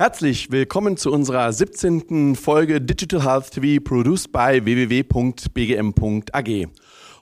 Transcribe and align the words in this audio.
Herzlich 0.00 0.52
willkommen 0.52 0.96
zu 0.96 1.10
unserer 1.10 1.52
17. 1.52 2.36
Folge 2.36 2.80
Digital 2.80 3.24
Health 3.24 3.50
TV, 3.50 3.82
produced 3.82 4.30
by 4.30 4.64
www.bgm.ag. 4.64 6.68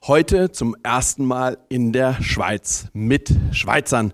Heute 0.07 0.53
zum 0.53 0.77
ersten 0.83 1.25
Mal 1.25 1.57
in 1.71 1.95
der 1.95 2.23
Schweiz 2.23 2.89
mit 2.93 3.35
Schweizern. 3.53 4.13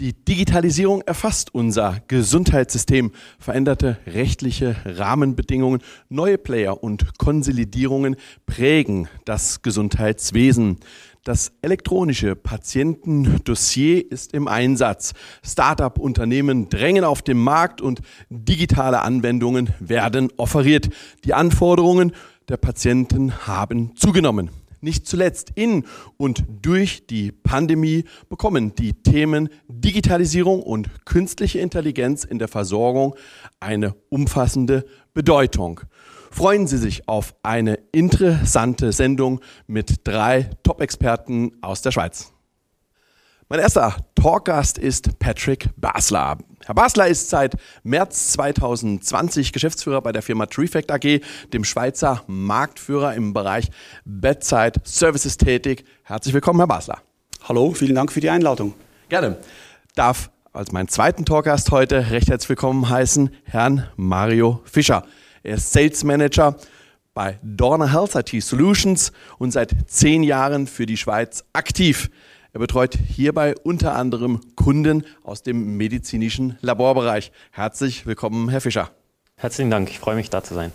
Die 0.00 0.12
Digitalisierung 0.12 1.02
erfasst 1.02 1.54
unser 1.54 2.02
Gesundheitssystem, 2.08 3.12
veränderte 3.38 3.98
rechtliche 4.08 4.74
Rahmenbedingungen, 4.84 5.80
neue 6.08 6.36
Player 6.36 6.82
und 6.82 7.16
Konsolidierungen 7.16 8.16
prägen 8.44 9.08
das 9.24 9.62
Gesundheitswesen. 9.62 10.80
Das 11.24 11.52
elektronische 11.60 12.34
Patientendossier 12.34 14.10
ist 14.10 14.32
im 14.32 14.48
Einsatz. 14.48 15.12
Start-up-Unternehmen 15.44 16.70
drängen 16.70 17.04
auf 17.04 17.20
den 17.20 17.36
Markt 17.36 17.82
und 17.82 18.00
digitale 18.30 19.02
Anwendungen 19.02 19.68
werden 19.80 20.30
offeriert. 20.38 20.88
Die 21.26 21.34
Anforderungen 21.34 22.12
der 22.48 22.56
Patienten 22.56 23.46
haben 23.46 23.94
zugenommen. 23.96 24.48
Nicht 24.80 25.06
zuletzt 25.06 25.52
in 25.56 25.84
und 26.16 26.42
durch 26.62 27.06
die 27.06 27.32
Pandemie 27.32 28.04
bekommen 28.30 28.74
die 28.74 28.94
Themen 28.94 29.50
Digitalisierung 29.68 30.62
und 30.62 31.04
künstliche 31.04 31.58
Intelligenz 31.58 32.24
in 32.24 32.38
der 32.38 32.48
Versorgung 32.48 33.14
eine 33.60 33.94
umfassende 34.08 34.86
Bedeutung 35.12 35.82
freuen 36.30 36.66
Sie 36.66 36.78
sich 36.78 37.08
auf 37.08 37.34
eine 37.42 37.74
interessante 37.92 38.92
Sendung 38.92 39.40
mit 39.66 40.06
drei 40.06 40.50
Top-Experten 40.62 41.52
aus 41.60 41.82
der 41.82 41.90
Schweiz. 41.90 42.32
Mein 43.48 43.58
erster 43.58 43.96
Talkgast 44.14 44.78
ist 44.78 45.18
Patrick 45.18 45.70
Basler. 45.76 46.38
Herr 46.64 46.74
Basler 46.74 47.08
ist 47.08 47.30
seit 47.30 47.56
März 47.82 48.32
2020 48.34 49.52
Geschäftsführer 49.52 50.00
bei 50.02 50.12
der 50.12 50.22
Firma 50.22 50.46
Trefect 50.46 50.92
AG, 50.92 51.20
dem 51.52 51.64
Schweizer 51.64 52.22
Marktführer 52.28 53.14
im 53.14 53.32
Bereich 53.32 53.68
Bedside 54.04 54.80
Services 54.84 55.36
tätig. 55.36 55.84
Herzlich 56.04 56.32
willkommen, 56.32 56.60
Herr 56.60 56.68
Basler. 56.68 56.98
Hallo, 57.48 57.72
vielen 57.72 57.96
Dank 57.96 58.12
für 58.12 58.20
die 58.20 58.30
Einladung. 58.30 58.74
Gerne. 59.08 59.38
Darf 59.96 60.30
als 60.52 60.70
meinen 60.70 60.88
zweiten 60.88 61.24
Talkgast 61.24 61.72
heute 61.72 62.10
recht 62.10 62.28
herzlich 62.28 62.50
willkommen 62.50 62.88
heißen 62.88 63.30
Herrn 63.44 63.88
Mario 63.96 64.60
Fischer. 64.64 65.04
Er 65.42 65.54
ist 65.54 65.72
Sales 65.72 66.04
Manager 66.04 66.56
bei 67.14 67.38
Dorner 67.42 67.90
Health 67.90 68.14
IT 68.14 68.42
Solutions 68.42 69.10
und 69.38 69.52
seit 69.52 69.74
zehn 69.86 70.22
Jahren 70.22 70.66
für 70.66 70.84
die 70.84 70.98
Schweiz 70.98 71.44
aktiv. 71.54 72.10
Er 72.52 72.60
betreut 72.60 72.94
hierbei 72.94 73.54
unter 73.62 73.94
anderem 73.94 74.40
Kunden 74.54 75.04
aus 75.22 75.42
dem 75.42 75.78
medizinischen 75.78 76.58
Laborbereich. 76.60 77.32
Herzlich 77.52 78.04
willkommen, 78.04 78.50
Herr 78.50 78.60
Fischer. 78.60 78.90
Herzlichen 79.36 79.70
Dank, 79.70 79.88
ich 79.88 79.98
freue 79.98 80.16
mich, 80.16 80.28
da 80.28 80.44
zu 80.44 80.52
sein. 80.52 80.72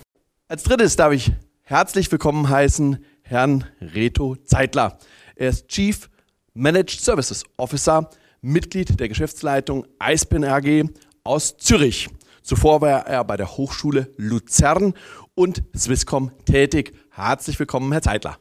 Als 0.48 0.64
drittes 0.64 0.96
darf 0.96 1.14
ich 1.14 1.32
herzlich 1.62 2.12
willkommen 2.12 2.50
heißen 2.50 3.06
Herrn 3.22 3.66
Reto 3.80 4.36
Zeitler. 4.36 4.98
Er 5.36 5.50
ist 5.50 5.68
Chief 5.68 6.10
Managed 6.56 7.02
Services 7.02 7.44
Officer, 7.58 8.10
Mitglied 8.42 9.00
der 9.00 9.10
Geschäftsleitung 9.10 9.86
Eispin 10.00 10.44
AG 10.44 10.86
aus 11.24 11.56
Zürich. 11.58 12.10
Zuvor 12.46 12.80
war 12.82 13.08
er 13.08 13.24
bei 13.24 13.38
der 13.38 13.58
Hochschule 13.58 14.08
Luzern 14.18 14.94
und 15.34 15.64
Swisscom 15.76 16.30
tätig. 16.46 16.94
Herzlich 17.10 17.58
willkommen, 17.58 17.92
Herr 17.92 18.04
Zeitler. 18.04 18.38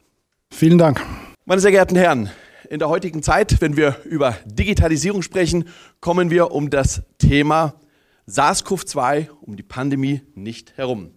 Vielen 0.51 0.77
Dank. 0.77 1.01
Meine 1.45 1.59
sehr 1.59 1.71
geehrten 1.71 1.95
Herren, 1.95 2.29
in 2.69 2.77
der 2.77 2.89
heutigen 2.89 3.23
Zeit, 3.23 3.61
wenn 3.61 3.77
wir 3.77 3.95
über 4.05 4.37
Digitalisierung 4.45 5.23
sprechen, 5.23 5.67
kommen 6.01 6.29
wir 6.29 6.51
um 6.51 6.69
das 6.69 7.01
Thema 7.17 7.81
SARS-CoV-2, 8.27 9.29
um 9.41 9.55
die 9.55 9.63
Pandemie 9.63 10.21
nicht 10.35 10.77
herum. 10.77 11.09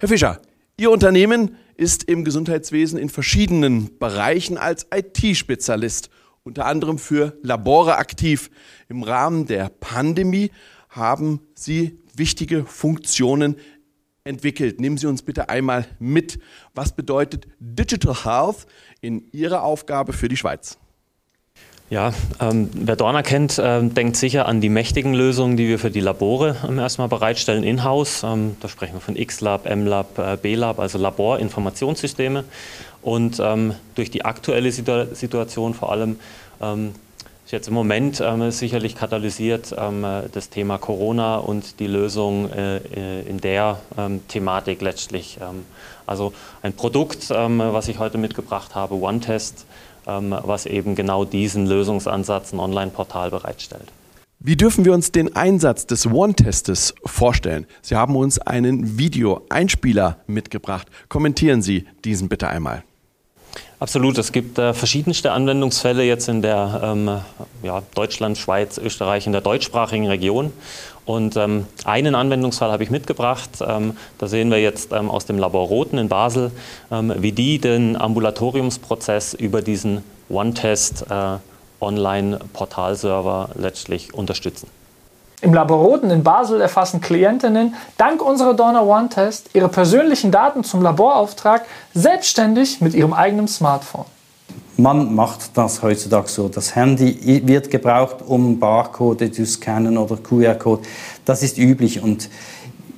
Herr 0.00 0.08
Fischer, 0.08 0.42
Ihr 0.76 0.90
Unternehmen 0.90 1.54
ist 1.76 2.02
im 2.02 2.24
Gesundheitswesen 2.24 2.98
in 2.98 3.10
verschiedenen 3.10 3.96
Bereichen 4.00 4.58
als 4.58 4.88
IT-Spezialist, 4.92 6.10
unter 6.42 6.66
anderem 6.66 6.98
für 6.98 7.38
Labore 7.42 7.96
aktiv. 7.96 8.50
Im 8.88 9.04
Rahmen 9.04 9.46
der 9.46 9.68
Pandemie 9.68 10.50
haben 10.88 11.40
Sie 11.54 12.00
wichtige 12.18 12.64
Funktionen 12.64 13.56
entwickelt. 14.24 14.80
Nehmen 14.80 14.98
Sie 14.98 15.06
uns 15.06 15.22
bitte 15.22 15.48
einmal 15.48 15.86
mit. 15.98 16.38
Was 16.74 16.92
bedeutet 16.92 17.48
Digital 17.58 18.24
Health 18.24 18.66
in 19.00 19.24
Ihrer 19.32 19.62
Aufgabe 19.62 20.12
für 20.12 20.28
die 20.28 20.36
Schweiz? 20.36 20.78
Ja, 21.90 22.12
ähm, 22.38 22.68
wer 22.74 22.96
Dorner 22.96 23.22
kennt, 23.22 23.58
ähm, 23.62 23.94
denkt 23.94 24.16
sicher 24.16 24.44
an 24.44 24.60
die 24.60 24.68
mächtigen 24.68 25.14
Lösungen, 25.14 25.56
die 25.56 25.68
wir 25.68 25.78
für 25.78 25.90
die 25.90 26.00
Labore 26.00 26.56
ähm, 26.68 26.78
erstmal 26.78 27.08
bereitstellen 27.08 27.64
in-house. 27.64 28.24
Ähm, 28.24 28.58
da 28.60 28.68
sprechen 28.68 28.92
wir 28.92 29.00
von 29.00 29.16
X-Lab, 29.16 29.64
M-Lab, 29.64 30.18
äh, 30.18 30.36
B-Lab, 30.36 30.80
also 30.80 30.98
Laborinformationssysteme. 30.98 32.44
Und 33.00 33.40
ähm, 33.40 33.74
durch 33.94 34.10
die 34.10 34.26
aktuelle 34.26 34.70
Situ 34.70 35.06
Situation 35.14 35.72
vor 35.72 35.90
allem 35.90 36.16
ähm, 36.60 36.92
ist 37.48 37.52
jetzt 37.52 37.68
im 37.68 37.74
Moment 37.74 38.20
ähm, 38.20 38.50
sicherlich 38.50 38.94
katalysiert 38.94 39.74
ähm, 39.78 40.04
das 40.32 40.50
Thema 40.50 40.76
Corona 40.76 41.38
und 41.38 41.80
die 41.80 41.86
Lösung 41.86 42.52
äh, 42.52 42.76
äh, 42.76 43.26
in 43.26 43.40
der 43.40 43.80
ähm, 43.96 44.20
Thematik 44.28 44.82
letztlich. 44.82 45.38
Ähm, 45.40 45.64
also 46.04 46.34
ein 46.60 46.74
Produkt, 46.74 47.30
ähm, 47.30 47.58
was 47.58 47.88
ich 47.88 47.98
heute 47.98 48.18
mitgebracht 48.18 48.74
habe, 48.74 48.96
OneTest, 48.96 49.64
ähm, 50.06 50.34
was 50.42 50.66
eben 50.66 50.94
genau 50.94 51.24
diesen 51.24 51.66
Lösungsansatz, 51.66 52.52
ein 52.52 52.60
Online-Portal 52.60 53.30
bereitstellt. 53.30 53.88
Wie 54.40 54.56
dürfen 54.56 54.84
wir 54.84 54.92
uns 54.92 55.10
den 55.10 55.34
Einsatz 55.34 55.86
des 55.86 56.06
One-Testes 56.06 56.94
vorstellen? 57.06 57.66
Sie 57.80 57.96
haben 57.96 58.14
uns 58.14 58.38
einen 58.38 58.98
Video-Einspieler 58.98 60.18
mitgebracht. 60.26 60.88
Kommentieren 61.08 61.62
Sie 61.62 61.86
diesen 62.04 62.28
bitte 62.28 62.48
einmal. 62.48 62.84
Absolut. 63.80 64.18
Es 64.18 64.32
gibt 64.32 64.58
äh, 64.58 64.74
verschiedenste 64.74 65.32
Anwendungsfälle 65.32 66.02
jetzt 66.02 66.28
in 66.28 66.42
der 66.42 66.80
ähm, 66.82 67.20
ja, 67.62 67.82
Deutschland, 67.94 68.36
Schweiz, 68.36 68.76
Österreich, 68.78 69.26
in 69.26 69.32
der 69.32 69.40
deutschsprachigen 69.40 70.06
Region. 70.08 70.52
Und 71.04 71.36
ähm, 71.36 71.66
einen 71.84 72.14
Anwendungsfall 72.14 72.70
habe 72.70 72.82
ich 72.82 72.90
mitgebracht. 72.90 73.50
Ähm, 73.66 73.96
da 74.18 74.26
sehen 74.26 74.50
wir 74.50 74.60
jetzt 74.60 74.92
ähm, 74.92 75.10
aus 75.10 75.26
dem 75.26 75.38
Labor 75.38 75.66
Roten 75.66 75.96
in 75.96 76.08
Basel, 76.08 76.50
ähm, 76.90 77.14
wie 77.16 77.32
die 77.32 77.58
den 77.58 77.96
Ambulatoriumsprozess 77.96 79.32
über 79.34 79.62
diesen 79.62 80.02
One-Test 80.28 81.06
äh, 81.08 81.38
Online-Portalserver 81.80 83.50
letztlich 83.54 84.12
unterstützen. 84.12 84.68
Im 85.40 85.54
Laboroten 85.54 86.10
in 86.10 86.24
Basel 86.24 86.60
erfassen 86.60 87.00
Klientinnen 87.00 87.74
dank 87.96 88.22
unserer 88.22 88.54
Donor 88.54 88.86
One 88.86 89.08
Test 89.08 89.50
ihre 89.54 89.68
persönlichen 89.68 90.32
Daten 90.32 90.64
zum 90.64 90.82
Laborauftrag 90.82 91.64
selbstständig 91.94 92.80
mit 92.80 92.94
ihrem 92.94 93.12
eigenen 93.12 93.46
Smartphone. 93.46 94.04
Man 94.76 95.14
macht 95.14 95.56
das 95.56 95.82
heutzutage 95.82 96.28
so. 96.28 96.48
Das 96.48 96.74
Handy 96.74 97.42
wird 97.46 97.70
gebraucht, 97.70 98.16
um 98.26 98.58
Barcode 98.58 99.32
zu 99.32 99.46
scannen 99.46 99.96
oder 99.96 100.16
QR-Code. 100.16 100.82
Das 101.24 101.42
ist 101.42 101.56
üblich 101.56 102.02
und 102.02 102.28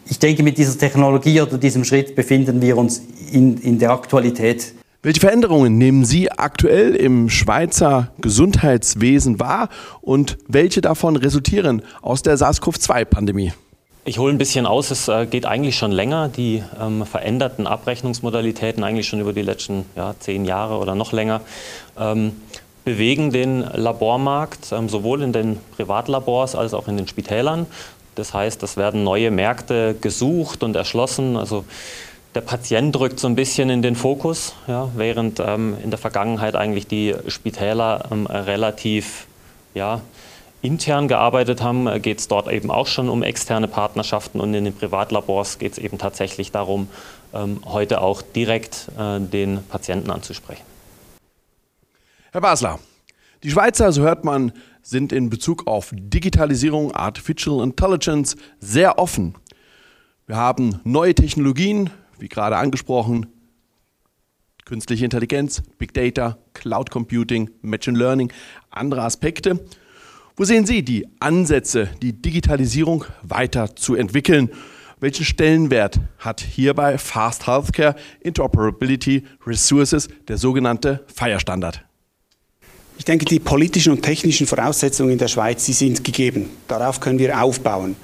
ich 0.07 0.19
denke, 0.19 0.43
mit 0.43 0.59
dieser 0.59 0.77
Technologie 0.77 1.41
oder 1.41 1.57
diesem 1.57 1.85
Schritt 1.85 2.17
befinden 2.17 2.61
wir 2.61 2.77
uns 2.77 3.03
in, 3.31 3.59
in 3.59 3.79
der 3.79 3.91
Aktualität 3.93 4.75
welche 5.03 5.21
Veränderungen 5.21 5.79
nehmen 5.79 6.05
Sie 6.05 6.31
aktuell 6.31 6.95
im 6.95 7.31
Schweizer 7.31 8.09
Gesundheitswesen 8.21 9.41
wahr 9.41 9.71
und 10.03 10.37
welche 10.47 10.83
davon 10.83 11.17
resultieren 11.17 11.83
aus 12.03 12.21
der 12.23 12.37
SARS-CoV-2-Pandemie? 12.37 13.53
Ich 14.05 14.19
hole 14.19 14.33
ein 14.33 14.39
bisschen 14.39 14.67
aus, 14.67 14.91
es 14.91 15.09
äh, 15.09 15.25
geht 15.25 15.47
eigentlich 15.47 15.77
schon 15.77 15.93
länger. 15.93 16.29
Die 16.29 16.63
ähm, 16.79 17.07
veränderten 17.07 17.67
Abrechnungsmodalitäten, 17.67 18.85
eigentlich 18.85 19.09
schon 19.09 19.21
über 19.21 19.33
die 19.33 19.43
letzten 19.43 19.87
ja, 19.97 20.15
zehn 20.19 20.45
Jahre 20.45 20.77
oder 20.77 20.95
noch 20.95 21.13
länger, 21.13 21.41
ähm, 21.99 22.33
bewegen 22.85 23.31
den 23.31 23.61
Labormarkt, 23.61 24.73
ähm, 24.73 24.91
sowohl 24.91 25.23
in 25.23 25.33
den 25.33 25.59
Privatlabors 25.77 26.55
als 26.55 26.75
auch 26.75 26.89
in 26.89 26.99
den 26.99 27.09
Spitälern. 27.09 27.67
Das 28.17 28.35
heißt, 28.35 28.63
es 28.63 28.77
werden 28.77 29.05
neue 29.05 29.31
Märkte 29.31 29.95
gesucht 29.99 30.63
und 30.63 30.77
erschlossen. 30.77 31.37
Also 31.37 31.65
der 32.35 32.41
Patient 32.43 32.99
rückt 32.99 33.19
so 33.19 33.27
ein 33.27 33.35
bisschen 33.35 33.71
in 33.71 33.83
den 33.83 33.97
Fokus, 33.97 34.55
ja, 34.67 34.89
während 34.95 35.41
ähm, 35.41 35.77
in 35.83 35.91
der 35.91 35.99
Vergangenheit 35.99 36.55
eigentlich 36.55 36.87
die 36.87 37.15
Spitäler 37.27 38.09
ähm, 38.11 38.27
relativ 38.27 39.27
ja, 39.75 40.01
intern 40.63 41.09
gearbeitet 41.09 41.63
haben, 41.63 41.87
äh, 41.87 41.99
geht 41.99 42.21
es 42.21 42.29
dort 42.29 42.49
eben 42.49 42.71
auch 42.71 42.87
schon 42.87 43.09
um 43.09 43.23
externe 43.23 43.67
Partnerschaften 43.67 44.41
und 44.41 44.55
in 44.55 44.65
den 44.65 44.75
Privatlabors 44.75 45.59
geht 45.59 45.73
es 45.73 45.79
eben 45.79 45.99
tatsächlich 45.99 46.53
darum, 46.53 46.89
ähm, 47.35 47.61
heute 47.65 48.01
auch 48.01 48.23
direkt 48.23 48.89
äh, 48.99 49.19
den 49.19 49.65
Patienten 49.69 50.11
anzusprechen. 50.11 50.63
Herr 52.33 52.41
Basler, 52.41 52.79
die 53.43 53.51
Schweizer, 53.51 53.91
so 53.91 54.03
hört 54.03 54.25
man, 54.25 54.53
sind 54.83 55.13
in 55.13 55.31
Bezug 55.31 55.67
auf 55.67 55.91
Digitalisierung, 55.93 56.93
Artificial 56.95 57.63
Intelligence 57.63 58.37
sehr 58.61 58.99
offen. 58.99 59.35
Wir 60.27 60.37
haben 60.37 60.81
neue 60.85 61.15
Technologien, 61.15 61.91
wie 62.21 62.29
gerade 62.29 62.57
angesprochen, 62.57 63.27
künstliche 64.65 65.05
Intelligenz, 65.05 65.63
Big 65.79 65.95
Data, 65.95 66.39
Cloud 66.55 66.91
Computing, 66.91 67.51
Machine 67.63 67.99
Learning, 67.99 68.33
andere 68.71 69.03
Aspekte. 69.03 69.59
Wo 70.37 70.45
sehen 70.45 70.65
Sie 70.65 70.83
die 70.83 71.07
Ansätze, 71.19 71.89
die 72.01 72.13
Digitalisierung 72.13 73.05
weiter 73.23 73.75
zu 73.75 73.95
entwickeln? 73.95 74.51
Welchen 75.01 75.25
Stellenwert 75.25 75.99
hat 76.19 76.41
hierbei 76.41 76.99
Fast 76.99 77.47
Healthcare 77.47 77.97
Interoperability 78.21 79.25
Resources, 79.47 80.09
der 80.29 80.37
sogenannte 80.37 81.05
FIRE-Standard? 81.15 81.85
Ich 82.99 83.07
denke, 83.07 83.25
die 83.25 83.41
politischen 83.41 83.93
und 83.93 84.03
technischen 84.03 84.47
Voraussetzungen 84.47 85.13
in 85.13 85.19
der 85.19 85.29
Schweiz, 85.29 85.65
die 85.65 85.73
sind 85.73 86.05
gegeben. 86.05 86.51
Darauf 86.69 87.01
können 87.01 87.19
wir 87.19 87.43
aufbauen. 87.43 87.97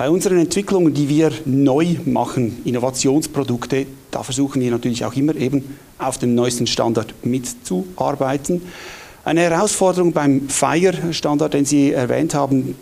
Bei 0.00 0.08
unseren 0.08 0.38
Entwicklungen, 0.38 0.94
die 0.94 1.10
wir 1.10 1.30
neu 1.44 1.96
machen, 2.06 2.62
Innovationsprodukte, 2.64 3.84
da 4.10 4.22
versuchen 4.22 4.62
wir 4.62 4.70
natürlich 4.70 5.04
auch 5.04 5.12
immer 5.12 5.36
eben 5.36 5.76
auf 5.98 6.16
dem 6.16 6.34
neuesten 6.34 6.66
Standard 6.66 7.12
mitzuarbeiten. 7.22 8.62
Eine 9.26 9.42
Herausforderung 9.42 10.14
beim 10.14 10.48
FIRE-Standard, 10.48 11.52
den 11.52 11.66
Sie 11.66 11.92
erwähnt 11.92 12.32
haben, 12.32 12.76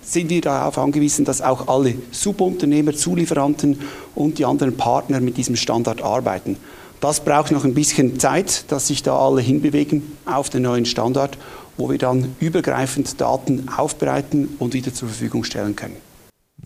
sind 0.00 0.30
wir 0.30 0.40
darauf 0.40 0.78
angewiesen, 0.78 1.26
dass 1.26 1.42
auch 1.42 1.68
alle 1.68 1.96
Subunternehmer, 2.12 2.94
Zulieferanten 2.94 3.80
und 4.14 4.38
die 4.38 4.46
anderen 4.46 4.74
Partner 4.74 5.20
mit 5.20 5.36
diesem 5.36 5.56
Standard 5.56 6.00
arbeiten. 6.00 6.56
Das 6.98 7.22
braucht 7.22 7.52
noch 7.52 7.66
ein 7.66 7.74
bisschen 7.74 8.18
Zeit, 8.18 8.64
dass 8.72 8.86
sich 8.86 9.02
da 9.02 9.18
alle 9.18 9.42
hinbewegen 9.42 10.14
auf 10.24 10.48
den 10.48 10.62
neuen 10.62 10.86
Standard, 10.86 11.36
wo 11.76 11.90
wir 11.90 11.98
dann 11.98 12.34
übergreifend 12.40 13.20
Daten 13.20 13.68
aufbereiten 13.68 14.56
und 14.58 14.72
wieder 14.72 14.94
zur 14.94 15.08
Verfügung 15.08 15.44
stellen 15.44 15.76
können. 15.76 16.13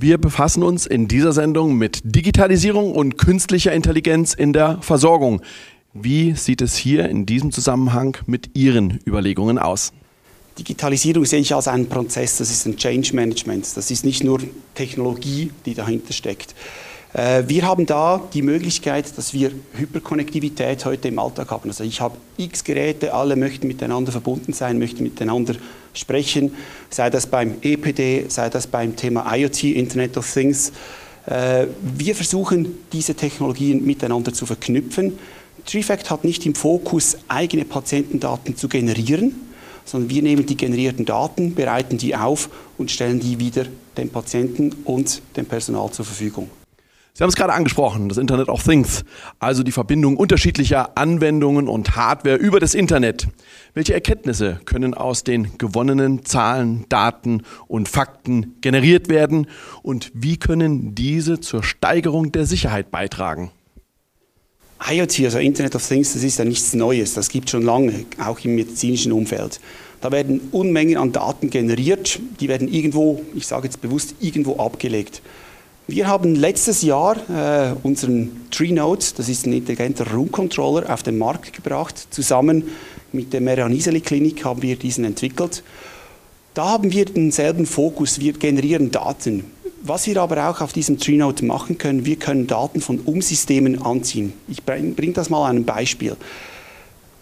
Wir 0.00 0.17
befassen 0.17 0.62
uns 0.62 0.87
in 0.87 1.09
dieser 1.09 1.33
Sendung 1.33 1.75
mit 1.75 2.03
Digitalisierung 2.05 2.93
und 2.93 3.19
künstlicher 3.19 3.73
Intelligenz 3.73 4.33
in 4.33 4.53
der 4.53 4.81
Versorgung. 4.81 5.43
Wie 5.93 6.37
sieht 6.37 6.62
es 6.62 6.77
hier 6.77 7.09
in 7.09 7.27
diesem 7.27 7.50
Zusammenhang 7.50 8.17
mit 8.25 8.56
Ihren 8.56 9.00
Überlegungen 9.05 9.59
aus? 9.59 9.93
Digitalisierung 10.56 11.25
sehe 11.25 11.41
ich 11.41 11.53
als 11.53 11.67
einen 11.67 11.89
Prozess, 11.89 12.39
das 12.39 12.49
ist 12.49 12.65
ein 12.67 12.77
Change 12.77 13.12
Management. 13.17 13.77
Das 13.77 13.91
ist 13.91 14.05
nicht 14.05 14.23
nur 14.23 14.39
Technologie, 14.77 15.50
die 15.67 15.75
dahinter 15.75 16.12
steckt. 16.12 16.55
Äh, 17.19 17.49
wir 17.49 17.67
haben 17.67 17.85
da 17.85 18.23
die 18.32 18.43
Möglichkeit, 18.43 19.19
dass 19.19 19.35
wir 19.35 19.50
Hyperkonnektivität 19.73 20.85
heute 20.85 21.09
im 21.09 21.19
Alltag 21.19 21.50
haben. 21.50 21.69
Also 21.69 21.82
ich 21.82 22.00
habe 22.00 22.17
x 22.37 22.62
Geräte, 22.62 23.12
alle 23.12 23.35
möchten 23.35 23.67
miteinander 23.67 24.12
verbunden 24.12 24.53
sein, 24.53 24.79
möchten 24.79 25.03
miteinander 25.03 25.56
sprechen, 25.94 26.55
sei 26.91 27.11
das 27.11 27.26
beim 27.26 27.56
EPD, 27.61 28.26
sei 28.29 28.49
das 28.50 28.69
beim 28.69 28.94
Thema 28.94 29.35
IoT, 29.35 29.65
Internet 29.65 30.17
of 30.17 30.32
Things. 30.32 30.70
Äh, 31.26 31.67
wir 31.82 32.15
versuchen, 32.15 32.79
diese 32.93 33.15
Technologien 33.15 33.85
miteinander 33.85 34.32
zu 34.32 34.47
verknüpfen. 34.47 35.19
Trifact 35.67 36.11
hat 36.11 36.23
nicht 36.23 36.47
im 36.47 36.55
Fokus, 36.55 37.19
eigene 37.26 37.64
Patientendaten 37.64 38.56
zu 38.56 38.69
generieren, 38.69 39.35
sondern 39.85 40.09
wir 40.09 40.23
nehmen 40.23 40.47
die 40.47 40.56
generierten 40.56 41.05
Daten, 41.05 41.56
bereiten 41.56 41.99
die 41.99 42.14
auf 42.14 42.49
und 42.79 42.93
stellen 42.93 43.19
die 43.19 43.41
wieder 43.41 43.67
dem 43.97 44.09
Patienten 44.09 44.71
und 44.85 45.21
dem 45.37 45.47
Personal 45.47 45.91
zur 45.91 46.05
Verfügung. 46.05 46.49
Sie 47.19 47.25
haben 47.25 47.31
es 47.31 47.35
gerade 47.35 47.53
angesprochen, 47.53 48.09
das 48.09 48.17
Internet 48.17 48.49
of 48.49 48.62
Things, 48.62 49.05
also 49.41 49.65
die 49.65 49.73
Verbindung 49.73 50.17
unterschiedlicher 50.17 50.97
Anwendungen 50.97 51.67
und 51.67 51.97
Hardware 51.97 52.37
über 52.37 52.61
das 52.61 52.75
Internet. 52.75 53.26
Welche 53.75 53.93
Erkenntnisse 53.93 54.61
können 54.67 54.94
aus 54.94 55.25
den 55.25 55.59
gewonnenen 55.59 56.25
Zahlen, 56.25 56.85
Daten 56.88 57.43
und 57.67 57.88
Fakten 57.88 58.55
generiert 58.61 59.09
werden 59.09 59.49
und 59.82 60.12
wie 60.15 60.37
können 60.37 60.94
diese 60.94 61.41
zur 61.41 61.65
Steigerung 61.65 62.31
der 62.31 62.47
Sicherheit 62.47 62.93
beitragen? 62.93 63.50
IoT, 64.88 65.19
also 65.25 65.38
Internet 65.38 65.75
of 65.75 65.85
Things, 65.85 66.12
das 66.12 66.23
ist 66.23 66.38
ja 66.38 66.44
nichts 66.44 66.73
Neues, 66.73 67.14
das 67.14 67.31
gibt 67.31 67.50
schon 67.50 67.64
lange, 67.64 68.05
auch 68.25 68.38
im 68.44 68.55
medizinischen 68.55 69.11
Umfeld. 69.11 69.59
Da 70.00 70.12
werden 70.12 70.41
Unmengen 70.53 70.97
an 70.97 71.11
Daten 71.11 71.50
generiert, 71.50 72.21
die 72.38 72.47
werden 72.47 72.73
irgendwo, 72.73 73.25
ich 73.35 73.49
sage 73.49 73.64
jetzt 73.64 73.81
bewusst, 73.81 74.14
irgendwo 74.21 74.61
abgelegt. 74.61 75.21
Wir 75.90 76.06
haben 76.06 76.35
letztes 76.35 76.82
Jahr 76.82 77.17
äh, 77.31 77.75
unseren 77.82 78.50
TreeNote, 78.50 79.14
das 79.17 79.31
ist 79.31 79.46
ein 79.46 79.55
intelligenter 79.55 80.06
Room-Controller, 80.12 80.93
auf 80.93 81.02
den 81.02 81.17
Markt 81.17 81.55
gebracht. 81.55 82.08
Zusammen 82.11 82.64
mit 83.11 83.32
der 83.32 83.40
Merianiseli 83.40 84.02
Klinik 84.02 84.44
haben 84.44 84.61
wir 84.61 84.76
diesen 84.76 85.06
entwickelt. 85.06 85.62
Da 86.52 86.67
haben 86.73 86.93
wir 86.93 87.06
denselben 87.06 87.64
Fokus, 87.64 88.20
wir 88.20 88.35
generieren 88.35 88.90
Daten. 88.90 89.50
Was 89.81 90.06
wir 90.06 90.20
aber 90.20 90.50
auch 90.50 90.61
auf 90.61 90.75
diesem 90.75 90.99
TreeNote 90.99 91.46
machen 91.46 91.79
können, 91.79 92.05
wir 92.05 92.17
können 92.17 92.46
Daten 92.46 92.82
von 92.82 93.00
Umsystemen 93.00 93.81
anziehen. 93.81 94.35
Ich 94.46 94.62
bringe 94.64 94.90
bring 94.90 95.14
das 95.14 95.31
mal 95.31 95.44
an 95.44 95.56
einem 95.56 95.64
Beispiel. 95.64 96.19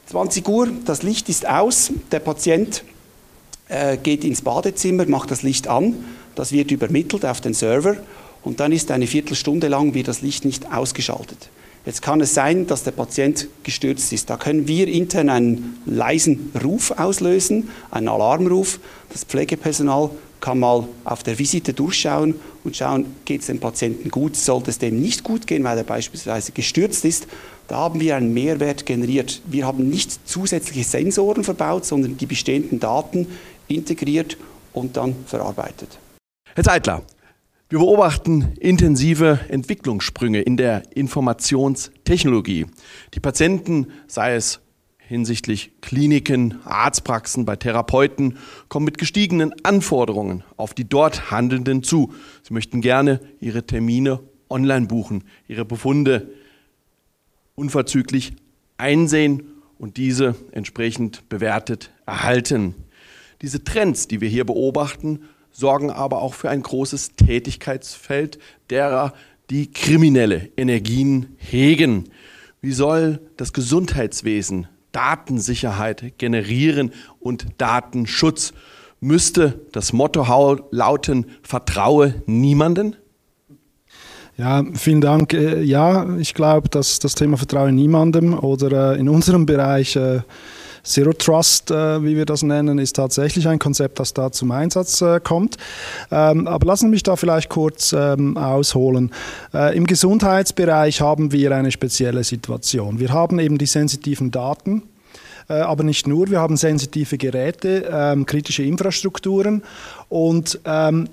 20 0.06 0.48
Uhr, 0.48 0.70
das 0.84 1.04
Licht 1.04 1.28
ist 1.28 1.48
aus, 1.48 1.92
der 2.10 2.18
Patient 2.18 2.82
äh, 3.68 3.96
geht 3.96 4.24
ins 4.24 4.42
Badezimmer, 4.42 5.06
macht 5.06 5.30
das 5.30 5.44
Licht 5.44 5.68
an, 5.68 5.94
das 6.34 6.50
wird 6.50 6.72
übermittelt 6.72 7.24
auf 7.24 7.40
den 7.40 7.54
Server 7.54 7.96
und 8.46 8.60
dann 8.60 8.70
ist 8.70 8.92
eine 8.92 9.08
Viertelstunde 9.08 9.66
lang 9.66 9.92
wird 9.92 10.06
das 10.06 10.22
Licht 10.22 10.44
nicht 10.44 10.72
ausgeschaltet. 10.72 11.50
Jetzt 11.84 12.00
kann 12.00 12.20
es 12.20 12.32
sein, 12.32 12.68
dass 12.68 12.84
der 12.84 12.92
Patient 12.92 13.48
gestürzt 13.64 14.12
ist. 14.12 14.30
Da 14.30 14.36
können 14.36 14.68
wir 14.68 14.86
intern 14.86 15.30
einen 15.30 15.82
leisen 15.84 16.52
Ruf 16.62 16.92
auslösen, 16.92 17.70
einen 17.90 18.06
Alarmruf. 18.06 18.78
Das 19.10 19.24
Pflegepersonal 19.24 20.10
kann 20.38 20.60
mal 20.60 20.86
auf 21.02 21.24
der 21.24 21.40
Visite 21.40 21.72
durchschauen 21.72 22.36
und 22.62 22.76
schauen, 22.76 23.06
geht 23.24 23.40
es 23.40 23.48
dem 23.48 23.58
Patienten 23.58 24.12
gut, 24.12 24.36
sollte 24.36 24.70
es 24.70 24.78
dem 24.78 25.00
nicht 25.00 25.24
gut 25.24 25.48
gehen, 25.48 25.64
weil 25.64 25.78
er 25.78 25.84
beispielsweise 25.84 26.52
gestürzt 26.52 27.04
ist. 27.04 27.26
Da 27.66 27.78
haben 27.78 27.98
wir 27.98 28.14
einen 28.14 28.32
Mehrwert 28.32 28.86
generiert. 28.86 29.42
Wir 29.46 29.66
haben 29.66 29.88
nicht 29.88 30.28
zusätzliche 30.28 30.84
Sensoren 30.84 31.42
verbaut, 31.42 31.84
sondern 31.84 32.16
die 32.16 32.26
bestehenden 32.26 32.78
Daten 32.78 33.26
integriert 33.66 34.36
und 34.72 34.96
dann 34.96 35.16
verarbeitet. 35.26 35.98
Herr 36.54 36.62
Zeitler, 36.62 37.02
wir 37.68 37.80
beobachten 37.80 38.54
intensive 38.60 39.40
Entwicklungssprünge 39.48 40.40
in 40.40 40.56
der 40.56 40.84
Informationstechnologie. 40.94 42.66
Die 43.14 43.20
Patienten, 43.20 43.88
sei 44.06 44.36
es 44.36 44.60
hinsichtlich 44.98 45.72
Kliniken, 45.80 46.60
Arztpraxen, 46.64 47.44
bei 47.44 47.56
Therapeuten, 47.56 48.38
kommen 48.68 48.84
mit 48.84 48.98
gestiegenen 48.98 49.52
Anforderungen 49.64 50.44
auf 50.56 50.74
die 50.74 50.88
dort 50.88 51.32
Handelnden 51.32 51.82
zu. 51.82 52.12
Sie 52.44 52.54
möchten 52.54 52.80
gerne 52.80 53.20
ihre 53.40 53.66
Termine 53.66 54.20
online 54.48 54.86
buchen, 54.86 55.24
ihre 55.48 55.64
Befunde 55.64 56.30
unverzüglich 57.56 58.34
einsehen 58.78 59.42
und 59.76 59.96
diese 59.96 60.36
entsprechend 60.52 61.28
bewertet 61.28 61.90
erhalten. 62.06 62.76
Diese 63.42 63.64
Trends, 63.64 64.06
die 64.06 64.20
wir 64.20 64.28
hier 64.28 64.44
beobachten, 64.44 65.20
sorgen 65.56 65.90
aber 65.90 66.20
auch 66.20 66.34
für 66.34 66.50
ein 66.50 66.62
großes 66.62 67.16
Tätigkeitsfeld 67.16 68.38
derer, 68.68 69.14
die 69.48 69.72
kriminelle 69.72 70.50
Energien 70.56 71.36
hegen. 71.38 72.10
Wie 72.60 72.72
soll 72.72 73.20
das 73.38 73.54
Gesundheitswesen 73.54 74.68
Datensicherheit 74.92 76.18
generieren 76.18 76.92
und 77.20 77.46
Datenschutz? 77.58 78.52
Müsste 79.00 79.60
das 79.72 79.92
Motto 79.92 80.26
lauten, 80.70 81.26
vertraue 81.42 82.22
niemanden? 82.26 82.96
Ja, 84.36 84.62
vielen 84.74 85.00
Dank. 85.00 85.32
Äh, 85.32 85.62
ja, 85.62 86.16
ich 86.18 86.34
glaube, 86.34 86.68
dass 86.68 86.98
das 86.98 87.14
Thema 87.14 87.38
Vertraue 87.38 87.72
niemandem 87.72 88.38
oder 88.38 88.92
äh, 88.92 89.00
in 89.00 89.08
unserem 89.08 89.46
Bereich 89.46 89.96
äh, 89.96 90.20
Zero 90.86 91.12
Trust, 91.12 91.70
äh, 91.70 92.02
wie 92.02 92.16
wir 92.16 92.24
das 92.24 92.42
nennen, 92.42 92.78
ist 92.78 92.96
tatsächlich 92.96 93.48
ein 93.48 93.58
Konzept, 93.58 93.98
das 93.98 94.14
da 94.14 94.30
zum 94.30 94.52
Einsatz 94.52 95.02
äh, 95.02 95.20
kommt. 95.20 95.56
Ähm, 96.10 96.46
aber 96.46 96.66
lassen 96.66 96.86
Sie 96.86 96.90
mich 96.90 97.02
da 97.02 97.16
vielleicht 97.16 97.48
kurz 97.48 97.92
ähm, 97.92 98.36
ausholen. 98.36 99.12
Äh, 99.52 99.76
Im 99.76 99.86
Gesundheitsbereich 99.86 101.00
haben 101.00 101.32
wir 101.32 101.54
eine 101.54 101.72
spezielle 101.72 102.22
Situation. 102.24 103.00
Wir 103.00 103.12
haben 103.12 103.38
eben 103.40 103.58
die 103.58 103.66
sensitiven 103.66 104.30
Daten 104.30 104.84
äh, 105.48 105.54
aber 105.54 105.84
nicht 105.84 106.06
nur. 106.06 106.28
Wir 106.30 106.40
haben 106.40 106.56
sensitive 106.56 107.18
Geräte, 107.18 107.88
ähm, 107.92 108.26
kritische 108.26 108.62
Infrastrukturen 108.62 109.62
und 110.08 110.60
ähm, 110.64 111.08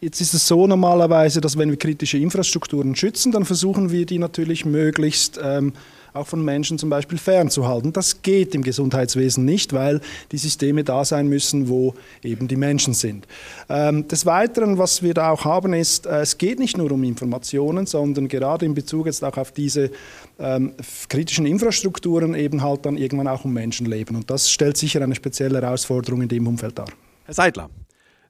Jetzt 0.00 0.20
ist 0.20 0.34
es 0.34 0.46
so 0.46 0.66
normalerweise, 0.66 1.40
dass 1.40 1.56
wenn 1.56 1.70
wir 1.70 1.78
kritische 1.78 2.18
Infrastrukturen 2.18 2.94
schützen, 2.94 3.32
dann 3.32 3.46
versuchen 3.46 3.90
wir 3.90 4.04
die 4.04 4.18
natürlich 4.18 4.66
möglichst 4.66 5.40
ähm, 5.42 5.72
auch 6.14 6.26
von 6.28 6.44
Menschen 6.44 6.78
zum 6.78 6.90
Beispiel 6.90 7.18
fernzuhalten. 7.18 7.92
Das 7.92 8.22
geht 8.22 8.54
im 8.54 8.62
Gesundheitswesen 8.62 9.44
nicht, 9.44 9.72
weil 9.72 10.00
die 10.32 10.38
Systeme 10.38 10.84
da 10.84 11.04
sein 11.04 11.28
müssen, 11.28 11.68
wo 11.68 11.94
eben 12.22 12.46
die 12.46 12.56
Menschen 12.56 12.94
sind. 12.94 13.26
Ähm, 13.68 14.06
des 14.06 14.24
Weiteren, 14.24 14.78
was 14.78 15.02
wir 15.02 15.12
da 15.12 15.30
auch 15.30 15.44
haben, 15.44 15.72
ist, 15.72 16.06
äh, 16.06 16.20
es 16.20 16.38
geht 16.38 16.60
nicht 16.60 16.78
nur 16.78 16.92
um 16.92 17.02
Informationen, 17.02 17.86
sondern 17.86 18.28
gerade 18.28 18.64
in 18.64 18.74
Bezug 18.74 19.06
jetzt 19.06 19.24
auch 19.24 19.36
auf 19.36 19.50
diese 19.50 19.90
ähm, 20.38 20.72
kritischen 21.08 21.46
Infrastrukturen 21.46 22.34
eben 22.34 22.62
halt 22.62 22.86
dann 22.86 22.96
irgendwann 22.96 23.28
auch 23.28 23.44
um 23.44 23.52
Menschenleben. 23.52 24.16
Und 24.16 24.30
das 24.30 24.50
stellt 24.50 24.76
sicher 24.76 25.02
eine 25.02 25.16
spezielle 25.16 25.60
Herausforderung 25.60 26.22
in 26.22 26.28
dem 26.28 26.46
Umfeld 26.46 26.78
dar. 26.78 26.86
Herr 27.24 27.34
Seidler, 27.34 27.70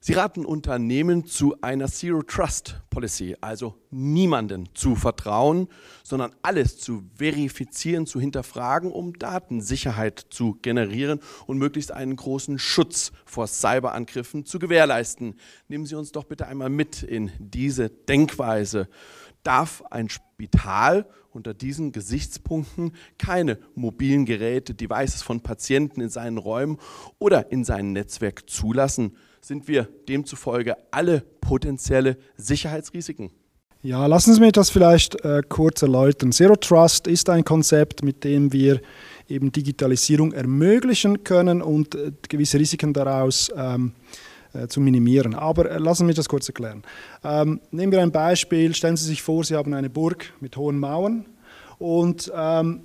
Sie 0.07 0.13
raten 0.13 0.45
Unternehmen 0.45 1.25
zu 1.25 1.59
einer 1.61 1.87
Zero 1.87 2.21
Trust 2.21 2.79
Policy, 2.91 3.37
also 3.41 3.73
niemanden 3.89 4.69
zu 4.75 4.95
vertrauen, 4.95 5.67
sondern 6.03 6.31
alles 6.43 6.77
zu 6.77 7.09
verifizieren, 7.15 8.05
zu 8.05 8.19
hinterfragen, 8.19 8.91
um 8.91 9.17
Datensicherheit 9.17 10.23
zu 10.29 10.59
generieren 10.61 11.21
und 11.47 11.57
möglichst 11.57 11.91
einen 11.91 12.15
großen 12.17 12.59
Schutz 12.59 13.13
vor 13.25 13.47
Cyberangriffen 13.47 14.45
zu 14.45 14.59
gewährleisten. 14.59 15.39
Nehmen 15.69 15.87
Sie 15.87 15.95
uns 15.95 16.11
doch 16.11 16.25
bitte 16.25 16.45
einmal 16.45 16.69
mit 16.69 17.01
in 17.01 17.31
diese 17.39 17.89
Denkweise. 17.89 18.87
Darf 19.41 19.81
ein 19.89 20.09
Spital 20.09 21.07
unter 21.31 21.55
diesen 21.55 21.91
Gesichtspunkten 21.91 22.91
keine 23.17 23.57
mobilen 23.73 24.25
Geräte, 24.25 24.75
Devices 24.75 25.23
von 25.23 25.41
Patienten 25.41 25.99
in 25.99 26.09
seinen 26.09 26.37
Räumen 26.37 26.77
oder 27.17 27.51
in 27.51 27.63
seinem 27.63 27.91
Netzwerk 27.91 28.47
zulassen? 28.47 29.17
Sind 29.45 29.67
wir 29.67 29.87
demzufolge 30.09 30.75
alle 30.89 31.21
potenzielle 31.39 32.17
Sicherheitsrisiken? 32.35 33.29
Ja, 33.83 34.07
lassen 34.07 34.33
Sie 34.33 34.39
mich 34.39 34.53
das 34.53 34.71
vielleicht 34.71 35.23
äh, 35.23 35.43
kurz 35.47 35.83
erläutern. 35.83 36.31
Zero 36.31 36.55
Trust 36.55 37.05
ist 37.05 37.29
ein 37.29 37.45
Konzept, 37.45 38.03
mit 38.03 38.23
dem 38.23 38.51
wir 38.51 38.81
eben 39.29 39.51
Digitalisierung 39.51 40.31
ermöglichen 40.31 41.23
können 41.23 41.61
und 41.61 41.93
äh, 41.93 42.11
gewisse 42.27 42.57
Risiken 42.59 42.93
daraus 42.93 43.51
ähm, 43.55 43.93
äh, 44.53 44.67
zu 44.67 44.81
minimieren. 44.81 45.35
Aber 45.35 45.69
äh, 45.69 45.77
lassen 45.77 45.99
Sie 45.99 46.05
mich 46.05 46.15
das 46.15 46.27
kurz 46.27 46.47
erklären. 46.47 46.81
Ähm, 47.23 47.61
nehmen 47.69 47.91
wir 47.91 48.01
ein 48.01 48.11
Beispiel. 48.11 48.73
Stellen 48.73 48.97
Sie 48.97 49.05
sich 49.05 49.21
vor, 49.21 49.43
Sie 49.43 49.55
haben 49.55 49.75
eine 49.75 49.91
Burg 49.91 50.33
mit 50.39 50.57
hohen 50.57 50.79
Mauern 50.79 51.27
und 51.77 52.31
ähm, 52.35 52.81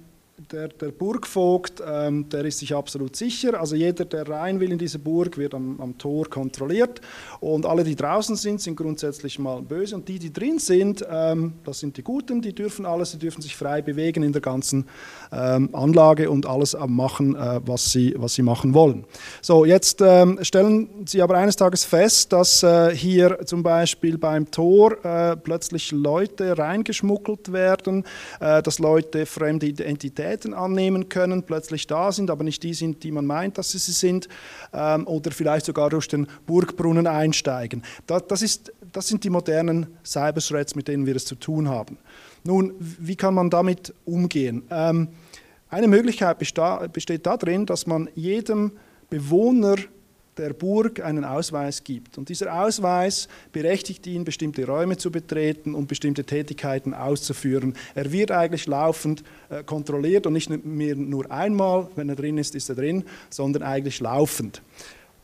der, 0.52 0.68
der 0.68 0.90
Burgvogt, 0.90 1.82
ähm, 1.86 2.28
der 2.28 2.44
ist 2.44 2.58
sich 2.58 2.74
absolut 2.74 3.16
sicher. 3.16 3.58
Also 3.60 3.76
jeder, 3.76 4.04
der 4.04 4.28
rein 4.28 4.60
will 4.60 4.72
in 4.72 4.78
diese 4.78 4.98
Burg, 4.98 5.36
wird 5.36 5.54
am, 5.54 5.80
am, 5.80 5.98
Tor 5.98 6.28
kontrolliert. 6.28 7.00
Und 7.40 7.66
alle, 7.66 7.84
die 7.84 7.96
draußen 7.96 8.36
sind, 8.36 8.60
sind 8.60 8.76
grundsätzlich 8.76 9.38
mal 9.38 9.60
böse. 9.60 9.94
Und 9.94 10.08
die, 10.08 10.18
die 10.18 10.32
drin 10.32 10.58
sind, 10.58 11.04
ähm, 11.10 11.54
das 11.64 11.80
sind 11.80 11.96
die 11.96 12.02
Guten, 12.02 12.40
die 12.40 12.54
dürfen 12.54 12.86
alles, 12.86 13.12
die 13.12 13.18
dürfen 13.18 13.42
sich 13.42 13.56
frei 13.56 13.82
bewegen 13.82 14.22
in 14.22 14.32
der 14.32 14.40
ganzen 14.40 14.86
ähm, 15.32 15.68
Anlage 15.72 16.30
und 16.30 16.46
alles 16.46 16.76
machen, 16.86 17.34
äh, 17.34 17.60
was, 17.64 17.92
sie, 17.92 18.14
was 18.16 18.34
sie 18.34 18.42
machen 18.42 18.72
wollen. 18.72 19.04
So, 19.42 19.64
jetzt 19.64 20.00
ähm, 20.00 20.38
stellen 20.42 20.88
Sie 21.06 21.22
aber 21.22 21.36
eines 21.36 21.56
Tages 21.56 21.84
fest, 21.84 22.32
dass 22.32 22.62
äh, 22.62 22.94
hier 22.94 23.40
zum 23.44 23.62
Beispiel 23.62 24.16
beim 24.16 24.50
Tor 24.50 25.04
äh, 25.04 25.36
plötzlich 25.36 25.92
Leute 25.92 26.56
reingeschmuggelt 26.56 27.52
werden, 27.52 28.04
äh, 28.40 28.62
dass 28.62 28.78
Leute 28.78 29.26
fremde 29.26 29.66
Identitäten 29.66 30.29
Identitäten 30.30 30.54
annehmen 30.54 31.08
können, 31.08 31.42
plötzlich 31.42 31.86
da 31.86 32.12
sind, 32.12 32.30
aber 32.30 32.44
nicht 32.44 32.62
die 32.62 32.74
sind, 32.74 33.02
die 33.02 33.10
man 33.10 33.26
meint, 33.26 33.58
dass 33.58 33.72
sie 33.72 33.78
sie 33.78 33.92
sind, 33.92 34.28
ähm, 34.72 35.06
oder 35.06 35.30
vielleicht 35.30 35.66
sogar 35.66 35.90
durch 35.90 36.08
den 36.08 36.26
Burgbrunnen 36.46 37.06
einsteigen. 37.06 37.82
Das, 38.06 38.26
das, 38.28 38.42
ist, 38.42 38.72
das 38.92 39.08
sind 39.08 39.24
die 39.24 39.30
modernen 39.30 39.86
Cyber-Threats, 40.04 40.74
mit 40.74 40.88
denen 40.88 41.06
wir 41.06 41.16
es 41.16 41.24
zu 41.24 41.34
tun 41.34 41.68
haben. 41.68 41.98
Nun, 42.44 42.74
wie 42.78 43.16
kann 43.16 43.34
man 43.34 43.50
damit 43.50 43.92
umgehen? 44.04 44.62
Ähm, 44.70 45.08
eine 45.68 45.88
Möglichkeit 45.88 46.38
besteht 46.38 47.26
darin, 47.26 47.66
dass 47.66 47.86
man 47.86 48.08
jedem 48.14 48.72
Bewohner 49.08 49.76
der 50.40 50.54
Burg 50.54 51.00
einen 51.00 51.24
Ausweis 51.24 51.84
gibt. 51.84 52.18
Und 52.18 52.28
dieser 52.28 52.62
Ausweis 52.62 53.28
berechtigt 53.52 54.06
ihn, 54.06 54.24
bestimmte 54.24 54.66
Räume 54.66 54.96
zu 54.96 55.10
betreten 55.10 55.74
und 55.74 55.86
bestimmte 55.86 56.24
Tätigkeiten 56.24 56.94
auszuführen. 56.94 57.74
Er 57.94 58.10
wird 58.10 58.30
eigentlich 58.30 58.66
laufend 58.66 59.22
äh, 59.48 59.62
kontrolliert 59.62 60.26
und 60.26 60.32
nicht 60.32 60.50
mehr 60.64 60.96
nur 60.96 61.30
einmal, 61.30 61.88
wenn 61.96 62.08
er 62.08 62.16
drin 62.16 62.38
ist, 62.38 62.54
ist 62.54 62.68
er 62.68 62.74
drin, 62.74 63.04
sondern 63.28 63.62
eigentlich 63.62 64.00
laufend. 64.00 64.62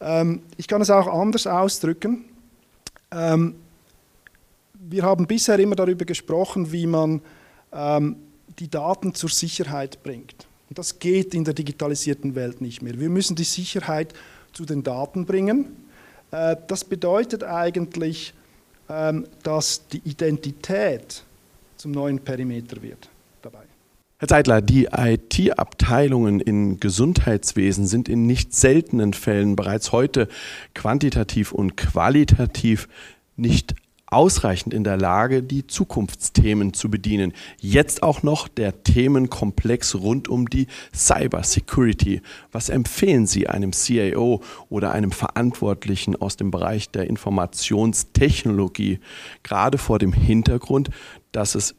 Ähm, 0.00 0.42
ich 0.56 0.68
kann 0.68 0.82
es 0.82 0.90
auch 0.90 1.06
anders 1.06 1.46
ausdrücken. 1.46 2.26
Ähm, 3.10 3.54
wir 4.74 5.02
haben 5.02 5.26
bisher 5.26 5.58
immer 5.58 5.76
darüber 5.76 6.04
gesprochen, 6.04 6.70
wie 6.72 6.86
man 6.86 7.22
ähm, 7.72 8.16
die 8.58 8.68
Daten 8.68 9.14
zur 9.14 9.30
Sicherheit 9.30 10.02
bringt. 10.02 10.46
Und 10.68 10.78
das 10.78 10.98
geht 10.98 11.34
in 11.34 11.44
der 11.44 11.54
digitalisierten 11.54 12.34
Welt 12.34 12.60
nicht 12.60 12.82
mehr. 12.82 12.98
Wir 12.98 13.08
müssen 13.08 13.36
die 13.36 13.44
Sicherheit 13.44 14.14
zu 14.56 14.64
den 14.64 14.82
Daten 14.82 15.26
bringen. 15.26 15.76
Äh, 16.30 16.56
das 16.66 16.84
bedeutet 16.84 17.44
eigentlich, 17.44 18.32
ähm, 18.88 19.26
dass 19.42 19.86
die 19.88 20.00
Identität 20.04 21.22
zum 21.76 21.92
neuen 21.92 22.18
Perimeter 22.18 22.80
wird 22.80 23.10
dabei. 23.42 23.64
Herr 24.18 24.28
Zeitler, 24.28 24.62
die 24.62 24.88
IT-Abteilungen 24.90 26.40
im 26.40 26.80
Gesundheitswesen 26.80 27.86
sind 27.86 28.08
in 28.08 28.26
nicht 28.26 28.54
seltenen 28.54 29.12
Fällen 29.12 29.56
bereits 29.56 29.92
heute 29.92 30.28
quantitativ 30.74 31.52
und 31.52 31.76
qualitativ 31.76 32.88
nicht 33.36 33.74
ausreichend 34.06 34.72
in 34.72 34.84
der 34.84 34.96
Lage, 34.96 35.42
die 35.42 35.66
Zukunftsthemen 35.66 36.72
zu 36.72 36.88
bedienen. 36.90 37.32
Jetzt 37.60 38.02
auch 38.02 38.22
noch 38.22 38.46
der 38.46 38.84
Themenkomplex 38.84 39.96
rund 39.96 40.28
um 40.28 40.48
die 40.48 40.68
Cyber 40.94 41.42
Security. 41.42 42.22
Was 42.52 42.68
empfehlen 42.68 43.26
Sie 43.26 43.48
einem 43.48 43.72
CIO 43.72 44.42
oder 44.68 44.92
einem 44.92 45.10
Verantwortlichen 45.10 46.14
aus 46.16 46.36
dem 46.36 46.50
Bereich 46.50 46.90
der 46.90 47.08
Informationstechnologie, 47.08 49.00
gerade 49.42 49.78
vor 49.78 49.98
dem 49.98 50.12
Hintergrund, 50.12 50.90
dass 51.32 51.56
es 51.56 51.74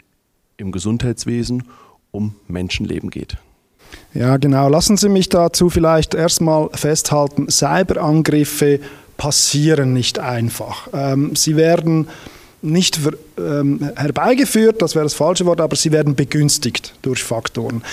im 0.57 0.71
Gesundheitswesen 0.71 1.63
um 2.11 2.35
Menschenleben 2.47 3.09
geht? 3.09 3.37
Ja, 4.13 4.35
genau. 4.37 4.67
Lassen 4.67 4.97
Sie 4.97 5.07
mich 5.07 5.29
dazu 5.29 5.69
vielleicht 5.69 6.13
erstmal 6.13 6.69
festhalten, 6.73 7.49
Cyberangriffe 7.49 8.81
passieren 9.17 9.93
nicht 9.93 10.19
einfach. 10.19 10.87
Ähm, 10.93 11.35
sie 11.35 11.55
werden 11.55 12.07
nicht 12.61 12.99
ähm, 13.37 13.91
herbeigeführt, 13.95 14.81
das 14.81 14.95
wäre 14.95 15.05
das 15.05 15.13
falsche 15.13 15.45
Wort, 15.45 15.61
aber 15.61 15.75
sie 15.75 15.91
werden 15.91 16.15
begünstigt 16.15 16.93
durch 17.03 17.23
Faktoren. 17.23 17.83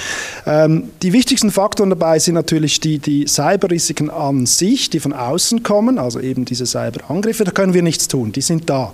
Ähm, 0.47 0.91
die 1.03 1.13
wichtigsten 1.13 1.51
Faktoren 1.51 1.91
dabei 1.91 2.19
sind 2.19 2.35
natürlich 2.35 2.81
die, 2.81 2.99
die 2.99 3.27
Cyberrisiken 3.27 4.11
an 4.11 4.47
sich, 4.47 4.89
die 4.89 5.01
von 5.01 5.13
außen 5.13 5.63
kommen, 5.63 5.99
also 5.99 6.19
eben 6.19 6.45
diese 6.45 6.67
Cyberangriffe, 6.67 7.45
da 7.45 7.51
können 7.51 7.75
wir 7.75 7.83
nichts 7.83 8.09
tun, 8.09 8.33
die 8.33 8.41
sind 8.41 8.71
da. 8.71 8.93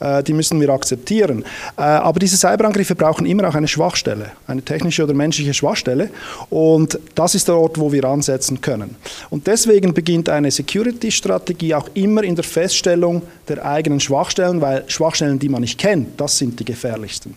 Äh, 0.00 0.22
die 0.22 0.32
müssen 0.32 0.60
wir 0.60 0.68
akzeptieren. 0.70 1.44
Äh, 1.76 1.82
aber 1.82 2.18
diese 2.18 2.36
Cyberangriffe 2.36 2.94
brauchen 2.94 3.26
immer 3.26 3.48
auch 3.48 3.54
eine 3.54 3.68
Schwachstelle, 3.68 4.32
eine 4.46 4.62
technische 4.62 5.04
oder 5.04 5.14
menschliche 5.14 5.54
Schwachstelle. 5.54 6.10
Und 6.50 6.98
das 7.14 7.34
ist 7.34 7.48
der 7.48 7.56
Ort, 7.56 7.78
wo 7.78 7.92
wir 7.92 8.04
ansetzen 8.04 8.60
können. 8.60 8.96
Und 9.30 9.46
deswegen 9.46 9.94
beginnt 9.94 10.28
eine 10.28 10.50
Security-Strategie 10.50 11.74
auch 11.74 11.88
immer 11.94 12.24
in 12.24 12.34
der 12.34 12.44
Feststellung 12.44 13.22
der 13.48 13.64
eigenen 13.64 14.00
Schwachstellen, 14.00 14.60
weil 14.60 14.84
Schwachstellen, 14.88 15.38
die 15.38 15.48
man 15.48 15.60
nicht 15.60 15.78
kennt, 15.78 16.20
das 16.20 16.38
sind 16.38 16.58
die 16.60 16.64
gefährlichsten. 16.64 17.36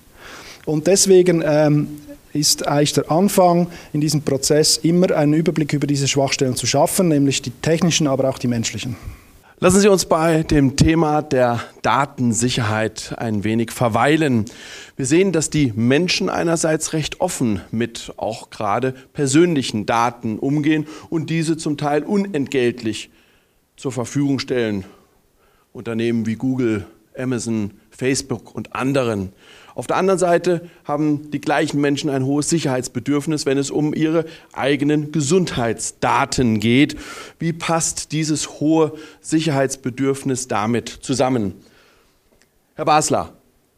Und 0.65 0.87
deswegen 0.87 1.43
ähm, 1.45 1.87
ist 2.33 2.67
eigentlich 2.67 2.93
der 2.93 3.09
Anfang 3.09 3.67
in 3.93 4.01
diesem 4.01 4.21
Prozess 4.21 4.77
immer 4.77 5.15
einen 5.15 5.33
Überblick 5.33 5.73
über 5.73 5.87
diese 5.87 6.07
Schwachstellen 6.07 6.55
zu 6.55 6.67
schaffen, 6.67 7.07
nämlich 7.07 7.41
die 7.41 7.51
technischen, 7.51 8.07
aber 8.07 8.29
auch 8.29 8.37
die 8.37 8.47
menschlichen. 8.47 8.95
Lassen 9.59 9.79
Sie 9.79 9.87
uns 9.87 10.05
bei 10.05 10.43
dem 10.43 10.75
Thema 10.75 11.23
der 11.23 11.59
Datensicherheit 11.81 13.15
ein 13.17 13.43
wenig 13.43 13.71
verweilen. 13.71 14.45
Wir 14.95 15.07
sehen, 15.07 15.31
dass 15.31 15.49
die 15.49 15.73
Menschen 15.75 16.29
einerseits 16.29 16.93
recht 16.93 17.21
offen 17.21 17.61
mit 17.71 18.13
auch 18.17 18.51
gerade 18.51 18.93
persönlichen 19.13 19.87
Daten 19.87 20.37
umgehen 20.37 20.85
und 21.09 21.31
diese 21.31 21.57
zum 21.57 21.75
Teil 21.75 22.03
unentgeltlich 22.03 23.09
zur 23.77 23.91
Verfügung 23.91 24.37
stellen. 24.37 24.85
Unternehmen 25.73 26.27
wie 26.27 26.35
Google, 26.35 26.85
Amazon, 27.17 27.71
Facebook 27.89 28.53
und 28.53 28.75
anderen. 28.75 29.33
Auf 29.77 29.85
der 29.85 29.97
anderen 29.97 30.17
Seite 30.17 30.67
haben 30.85 31.29
die 31.29 31.39
gleichen 31.39 31.79
Menschen 31.79 32.09
ein 32.09 32.25
hohes 32.25 32.49
Sicherheitsbedürfnis, 32.49 33.45
wenn 33.45 33.59
es 33.59 33.69
um 33.69 33.93
ihre 33.93 34.25
eigenen 34.51 35.11
Gesundheitsdaten 35.11 36.59
geht. 36.59 36.97
Wie 37.37 37.53
passt 37.53 38.11
dieses 38.11 38.59
hohe 38.59 38.93
Sicherheitsbedürfnis 39.21 40.47
damit 40.47 40.89
zusammen? 40.89 41.53
Herr 42.73 42.85
Basler, 42.85 43.33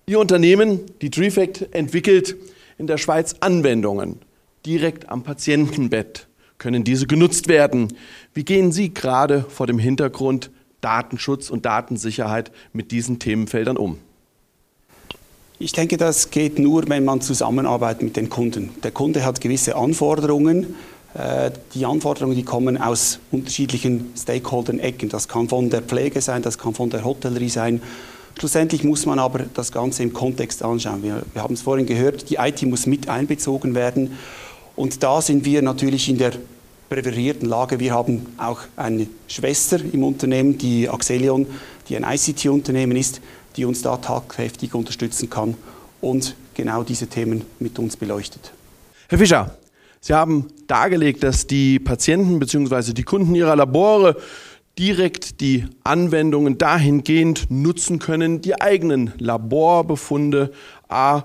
Ihr 0.05 0.21
Unternehmen, 0.21 0.79
die 1.01 1.11
Trifect, 1.11 1.67
entwickelt 1.75 2.37
in 2.77 2.87
der 2.87 2.97
Schweiz 2.97 3.35
Anwendungen 3.41 4.19
direkt 4.65 5.09
am 5.09 5.23
Patientenbett. 5.23 6.29
Können 6.59 6.85
diese 6.85 7.07
genutzt 7.07 7.49
werden? 7.49 7.89
Wie 8.33 8.45
gehen 8.45 8.71
Sie 8.71 8.93
gerade 8.93 9.43
vor 9.49 9.67
dem 9.67 9.79
Hintergrund 9.79 10.49
Datenschutz 10.79 11.49
und 11.49 11.65
Datensicherheit 11.65 12.53
mit 12.71 12.91
diesen 12.91 13.19
Themenfeldern 13.19 13.75
um? 13.75 13.99
Ich 15.61 15.73
denke, 15.73 15.97
das 15.97 16.31
geht 16.31 16.57
nur, 16.57 16.87
wenn 16.87 17.03
man 17.03 17.19
zusammenarbeitet 17.19 18.01
mit 18.01 18.15
den 18.15 18.29
Kunden. 18.29 18.69
Der 18.81 18.91
Kunde 18.91 19.25
hat 19.25 19.41
gewisse 19.41 19.75
Anforderungen. 19.75 20.75
Äh, 21.13 21.51
die 21.73 21.85
Anforderungen, 21.85 22.33
die 22.33 22.43
kommen 22.43 22.77
aus 22.81 23.19
unterschiedlichen 23.29 24.13
Stakeholdern-Ecken. 24.17 25.09
Das 25.09 25.27
kann 25.27 25.49
von 25.49 25.69
der 25.69 25.81
Pflege 25.81 26.21
sein, 26.21 26.43
das 26.43 26.57
kann 26.57 26.73
von 26.73 26.89
der 26.89 27.03
Hotellerie 27.03 27.49
sein. 27.49 27.81
Schlussendlich 28.39 28.85
muss 28.85 29.05
man 29.05 29.19
aber 29.19 29.39
das 29.53 29.73
Ganze 29.73 30.01
im 30.03 30.13
Kontext 30.13 30.63
anschauen. 30.63 31.03
Wir, 31.03 31.23
wir 31.33 31.43
haben 31.43 31.55
es 31.55 31.61
vorhin 31.61 31.85
gehört, 31.85 32.29
die 32.29 32.35
IT 32.35 32.61
muss 32.61 32.85
mit 32.85 33.09
einbezogen 33.09 33.75
werden. 33.75 34.17
Und 34.77 35.03
da 35.03 35.21
sind 35.21 35.43
wir 35.43 35.61
natürlich 35.61 36.07
in 36.07 36.19
der 36.19 36.31
präferierten 36.87 37.49
Lage. 37.49 37.81
Wir 37.81 37.93
haben 37.93 38.27
auch 38.37 38.61
eine 38.77 39.07
Schwester 39.27 39.77
im 39.91 40.05
Unternehmen, 40.05 40.57
die 40.57 40.87
Axelion, 40.87 41.47
die 41.89 41.97
ein 41.97 42.05
ICT-Unternehmen 42.05 42.95
ist, 42.95 43.19
die 43.59 43.65
uns 43.65 43.81
da 43.81 43.97
tatkräftig 43.97 44.73
unterstützen 44.73 45.29
kann 45.29 45.55
und 45.99 46.35
genau 46.53 46.83
diese 46.83 47.07
Themen 47.07 47.43
mit 47.59 47.77
uns 47.77 47.97
beleuchtet. 47.97 48.53
Herr 49.09 49.17
Fischer, 49.17 49.57
Sie 49.99 50.13
haben 50.13 50.47
dargelegt, 50.67 51.23
dass 51.23 51.45
die 51.45 51.77
Patienten 51.77 52.39
bzw. 52.39 52.93
die 52.93 53.03
Kunden 53.03 53.35
ihrer 53.35 53.57
Labore 53.57 54.15
direkt 54.77 55.41
die 55.41 55.65
Anwendungen 55.83 56.57
dahingehend 56.57 57.51
nutzen 57.51 57.99
können, 57.99 58.39
die 58.39 58.61
eigenen 58.61 59.11
Laborbefunde 59.17 60.53
A 60.87 61.23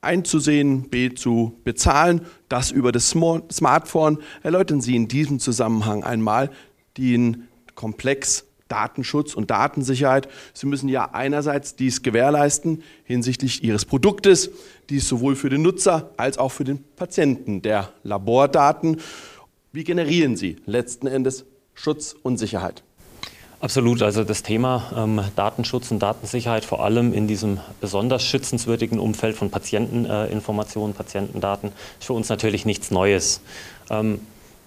einzusehen, 0.00 0.88
B 0.88 1.14
zu 1.14 1.58
bezahlen, 1.62 2.22
das 2.48 2.70
über 2.70 2.90
das 2.90 3.10
Smartphone. 3.10 4.16
Erläutern 4.42 4.80
Sie 4.80 4.96
in 4.96 5.08
diesem 5.08 5.40
Zusammenhang 5.40 6.04
einmal 6.04 6.50
den 6.96 7.48
Komplex 7.74 8.46
Datenschutz 8.70 9.34
und 9.34 9.50
Datensicherheit. 9.50 10.28
Sie 10.54 10.66
müssen 10.66 10.88
ja 10.88 11.10
einerseits 11.12 11.76
dies 11.76 12.02
gewährleisten 12.02 12.82
hinsichtlich 13.04 13.62
Ihres 13.64 13.84
Produktes, 13.84 14.50
dies 14.88 15.08
sowohl 15.08 15.36
für 15.36 15.50
den 15.50 15.62
Nutzer 15.62 16.10
als 16.16 16.38
auch 16.38 16.52
für 16.52 16.64
den 16.64 16.84
Patienten 16.96 17.62
der 17.62 17.90
Labordaten. 18.02 19.00
Wie 19.72 19.84
generieren 19.84 20.36
Sie 20.36 20.56
letzten 20.66 21.06
Endes 21.06 21.44
Schutz 21.74 22.14
und 22.22 22.38
Sicherheit? 22.38 22.82
Absolut. 23.60 24.02
Also 24.02 24.24
das 24.24 24.42
Thema 24.42 24.90
ähm, 24.96 25.20
Datenschutz 25.36 25.90
und 25.90 25.98
Datensicherheit, 25.98 26.64
vor 26.64 26.82
allem 26.82 27.12
in 27.12 27.28
diesem 27.28 27.60
besonders 27.80 28.22
schützenswürdigen 28.22 28.98
Umfeld 28.98 29.36
von 29.36 29.50
Patienteninformationen, 29.50 30.94
äh, 30.94 30.96
Patientendaten, 30.96 31.72
ist 31.98 32.06
für 32.06 32.14
uns 32.14 32.30
natürlich 32.30 32.64
nichts 32.64 32.90
Neues. 32.90 33.42
Ähm, 33.90 34.20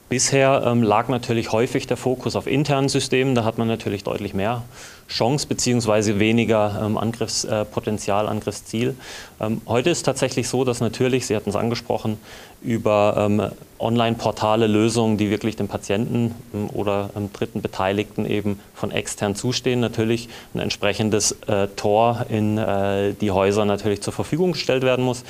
Bisher 0.09 0.63
ähm, 0.65 0.83
lag 0.83 1.07
natürlich 1.07 1.51
häufig 1.51 1.87
der 1.87 1.97
Fokus 1.97 2.35
auf 2.35 2.45
internen 2.45 2.87
Systemen. 2.87 3.33
Da 3.33 3.45
hat 3.45 3.57
man 3.57 3.67
natürlich 3.67 4.03
deutlich 4.03 4.33
mehr 4.33 4.63
Chance 5.07 5.47
bzw. 5.47 6.19
weniger 6.19 6.81
ähm, 6.83 6.97
Angriffspotenzial, 6.97 8.27
Angriffsziel. 8.27 8.95
Ähm, 9.39 9.61
heute 9.67 9.89
ist 9.89 10.03
tatsächlich 10.03 10.47
so, 10.47 10.63
dass 10.63 10.81
natürlich, 10.81 11.25
Sie 11.25 11.35
hatten 11.35 11.49
es 11.49 11.55
angesprochen, 11.55 12.17
über 12.61 13.15
ähm, 13.17 13.41
Online-Portale 13.79 14.67
Lösungen, 14.67 15.17
die 15.17 15.29
wirklich 15.29 15.55
dem 15.55 15.67
Patienten 15.67 16.33
ähm, 16.53 16.69
oder 16.71 17.09
ähm, 17.15 17.31
dritten 17.33 17.61
Beteiligten 17.61 18.25
eben 18.25 18.59
von 18.73 18.91
extern 18.91 19.35
zustehen, 19.35 19.79
natürlich 19.81 20.29
ein 20.53 20.59
entsprechendes 20.59 21.33
äh, 21.47 21.67
Tor 21.75 22.25
in 22.29 22.57
äh, 22.57 23.13
die 23.13 23.31
Häuser 23.31 23.65
natürlich 23.65 24.01
zur 24.01 24.13
Verfügung 24.13 24.53
gestellt 24.53 24.83
werden 24.83 25.03
muss. 25.03 25.23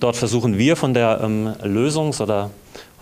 dort 0.00 0.16
versuchen 0.16 0.58
wir 0.58 0.76
von 0.76 0.94
der 0.94 1.22
Lösungs- 1.62 2.20
oder 2.20 2.50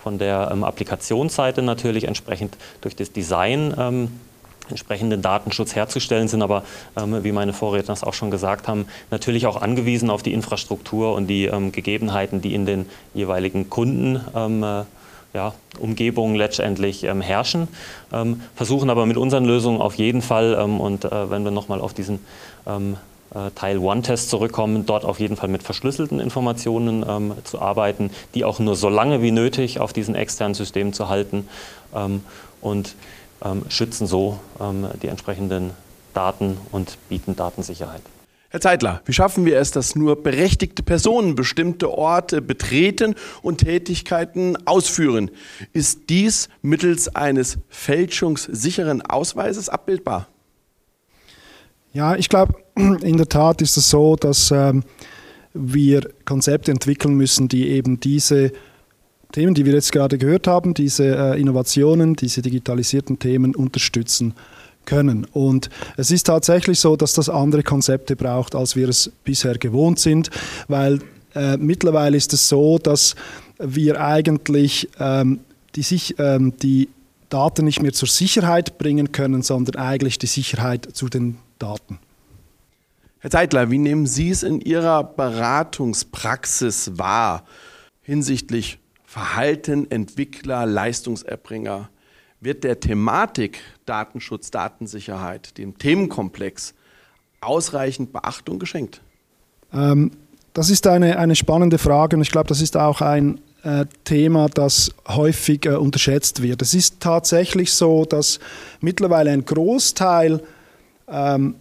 von 0.03 0.17
der 0.17 0.49
ähm, 0.51 0.63
Applikationsseite 0.63 1.61
natürlich 1.61 2.05
entsprechend 2.05 2.57
durch 2.81 2.95
das 2.95 3.11
Design 3.11 3.73
ähm, 3.77 4.09
entsprechenden 4.69 5.21
Datenschutz 5.21 5.75
herzustellen, 5.75 6.27
sind. 6.27 6.41
Aber, 6.41 6.63
ähm, 6.97 7.23
wie 7.23 7.31
meine 7.31 7.53
Vorredner 7.53 7.93
es 7.93 8.03
auch 8.03 8.13
schon 8.13 8.31
gesagt 8.31 8.67
haben, 8.67 8.85
natürlich 9.11 9.45
auch 9.45 9.61
angewiesen 9.61 10.09
auf 10.09 10.23
die 10.23 10.33
Infrastruktur 10.33 11.13
und 11.13 11.27
die 11.27 11.45
ähm, 11.45 11.71
Gegebenheiten, 11.71 12.41
die 12.41 12.53
in 12.53 12.65
den 12.65 12.85
jeweiligen 13.13 13.69
Kunden 13.69 14.21
ähm, 14.35 14.63
äh, 14.63 14.83
ja, 15.33 15.53
Umgebungen 15.79 16.35
letztendlich 16.35 17.03
ähm, 17.03 17.21
herrschen, 17.21 17.67
ähm, 18.11 18.41
versuchen 18.55 18.89
aber 18.89 19.05
mit 19.05 19.17
unseren 19.17 19.45
Lösungen 19.45 19.79
auf 19.79 19.95
jeden 19.95 20.21
Fall, 20.21 20.57
ähm, 20.59 20.81
und 20.81 21.05
äh, 21.05 21.29
wenn 21.29 21.43
wir 21.43 21.51
nochmal 21.51 21.79
auf 21.79 21.93
diesen 21.93 22.19
Teil 23.55 23.77
One-Test 23.77 24.29
zurückkommen, 24.29 24.85
dort 24.85 25.05
auf 25.05 25.19
jeden 25.19 25.37
Fall 25.37 25.49
mit 25.49 25.63
verschlüsselten 25.63 26.19
Informationen 26.19 27.05
ähm, 27.07 27.33
zu 27.43 27.61
arbeiten, 27.61 28.11
die 28.35 28.43
auch 28.43 28.59
nur 28.59 28.75
so 28.75 28.89
lange 28.89 29.21
wie 29.21 29.31
nötig 29.31 29.79
auf 29.79 29.93
diesen 29.93 30.15
externen 30.15 30.53
Systemen 30.53 30.91
zu 30.91 31.07
halten 31.07 31.47
ähm, 31.95 32.23
und 32.59 32.95
ähm, 33.43 33.63
schützen 33.69 34.05
so 34.05 34.39
ähm, 34.59 34.87
die 35.01 35.07
entsprechenden 35.07 35.71
Daten 36.13 36.57
und 36.71 36.97
bieten 37.09 37.35
Datensicherheit. 37.35 38.01
Herr 38.49 38.59
Zeitler, 38.59 39.01
wie 39.05 39.13
schaffen 39.13 39.45
wir 39.45 39.57
es, 39.59 39.71
dass 39.71 39.95
nur 39.95 40.21
berechtigte 40.21 40.83
Personen 40.83 41.35
bestimmte 41.35 41.89
Orte 41.89 42.41
betreten 42.41 43.15
und 43.41 43.59
Tätigkeiten 43.59 44.57
ausführen? 44.67 45.31
Ist 45.71 46.09
dies 46.09 46.49
mittels 46.61 47.15
eines 47.15 47.59
fälschungssicheren 47.69 49.01
Ausweises 49.03 49.69
abbildbar? 49.69 50.27
Ja, 51.93 52.15
ich 52.15 52.27
glaube, 52.27 52.55
in 52.75 53.17
der 53.17 53.29
Tat 53.29 53.61
ist 53.61 53.77
es 53.77 53.89
so, 53.89 54.15
dass 54.15 54.51
ähm, 54.51 54.83
wir 55.53 56.09
Konzepte 56.25 56.71
entwickeln 56.71 57.15
müssen, 57.15 57.47
die 57.47 57.69
eben 57.69 57.99
diese 57.99 58.51
Themen, 59.31 59.53
die 59.53 59.65
wir 59.65 59.73
jetzt 59.73 59.91
gerade 59.91 60.17
gehört 60.17 60.47
haben, 60.47 60.73
diese 60.73 61.15
äh, 61.15 61.39
Innovationen, 61.39 62.15
diese 62.15 62.41
digitalisierten 62.41 63.19
Themen 63.19 63.55
unterstützen 63.55 64.33
können. 64.85 65.25
Und 65.31 65.69
es 65.97 66.11
ist 66.11 66.23
tatsächlich 66.23 66.79
so, 66.79 66.95
dass 66.95 67.13
das 67.13 67.29
andere 67.29 67.63
Konzepte 67.63 68.15
braucht, 68.15 68.55
als 68.55 68.75
wir 68.75 68.89
es 68.89 69.11
bisher 69.23 69.57
gewohnt 69.57 69.99
sind, 69.99 70.29
weil 70.67 70.99
äh, 71.35 71.57
mittlerweile 71.57 72.17
ist 72.17 72.33
es 72.33 72.49
so, 72.49 72.77
dass 72.77 73.15
wir 73.57 74.01
eigentlich 74.01 74.89
ähm, 74.99 75.39
die, 75.75 75.83
sich, 75.83 76.15
ähm, 76.19 76.53
die 76.61 76.89
Daten 77.29 77.65
nicht 77.65 77.81
mehr 77.81 77.93
zur 77.93 78.09
Sicherheit 78.09 78.77
bringen 78.77 79.11
können, 79.11 79.41
sondern 79.41 79.75
eigentlich 79.75 80.19
die 80.19 80.27
Sicherheit 80.27 80.89
zu 80.93 81.07
den 81.07 81.37
Daten. 81.59 81.99
Herr 83.23 83.29
Zeitler, 83.29 83.69
wie 83.69 83.77
nehmen 83.77 84.07
Sie 84.07 84.31
es 84.31 84.41
in 84.41 84.61
Ihrer 84.61 85.03
Beratungspraxis 85.03 86.97
wahr 86.97 87.45
hinsichtlich 88.01 88.79
Verhalten, 89.03 89.91
Entwickler, 89.91 90.65
Leistungserbringer? 90.65 91.91
Wird 92.39 92.63
der 92.63 92.79
Thematik 92.79 93.59
Datenschutz, 93.85 94.49
Datensicherheit, 94.49 95.59
dem 95.59 95.77
Themenkomplex 95.77 96.73
ausreichend 97.41 98.11
Beachtung 98.11 98.57
geschenkt? 98.57 99.01
Ähm, 99.71 100.09
das 100.53 100.71
ist 100.71 100.87
eine, 100.87 101.19
eine 101.19 101.35
spannende 101.35 101.77
Frage 101.77 102.15
und 102.15 102.23
ich 102.23 102.31
glaube, 102.31 102.47
das 102.47 102.59
ist 102.59 102.75
auch 102.75 103.01
ein 103.01 103.39
äh, 103.61 103.85
Thema, 104.03 104.49
das 104.49 104.89
häufig 105.07 105.67
äh, 105.67 105.75
unterschätzt 105.75 106.41
wird. 106.41 106.63
Es 106.63 106.73
ist 106.73 106.99
tatsächlich 106.99 107.71
so, 107.71 108.03
dass 108.03 108.39
mittlerweile 108.79 109.29
ein 109.29 109.45
Großteil 109.45 110.41
ähm, 111.07 111.53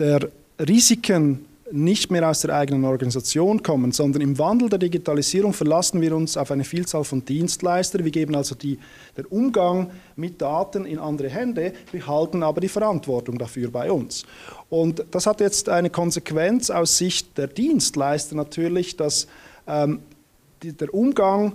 der 0.00 0.28
Risiken 0.58 1.46
nicht 1.72 2.10
mehr 2.10 2.28
aus 2.28 2.42
der 2.42 2.54
eigenen 2.54 2.84
Organisation 2.84 3.62
kommen, 3.62 3.90
sondern 3.90 4.22
im 4.22 4.38
Wandel 4.38 4.68
der 4.68 4.78
Digitalisierung 4.78 5.52
verlassen 5.52 6.00
wir 6.00 6.14
uns 6.14 6.36
auf 6.36 6.50
eine 6.50 6.62
Vielzahl 6.62 7.04
von 7.04 7.24
Dienstleistern. 7.24 8.04
Wir 8.04 8.12
geben 8.12 8.36
also 8.36 8.54
die, 8.54 8.78
den 9.16 9.24
Umgang 9.26 9.90
mit 10.14 10.40
Daten 10.40 10.84
in 10.84 10.98
andere 10.98 11.28
Hände, 11.28 11.72
behalten 11.90 12.42
aber 12.42 12.60
die 12.60 12.68
Verantwortung 12.68 13.38
dafür 13.38 13.70
bei 13.70 13.90
uns. 13.90 14.24
Und 14.68 15.04
das 15.10 15.26
hat 15.26 15.40
jetzt 15.40 15.68
eine 15.68 15.90
Konsequenz 15.90 16.70
aus 16.70 16.98
Sicht 16.98 17.36
der 17.38 17.48
Dienstleister 17.48 18.36
natürlich, 18.36 18.96
dass 18.96 19.26
ähm, 19.66 20.00
die, 20.62 20.72
der 20.72 20.92
Umgang 20.94 21.54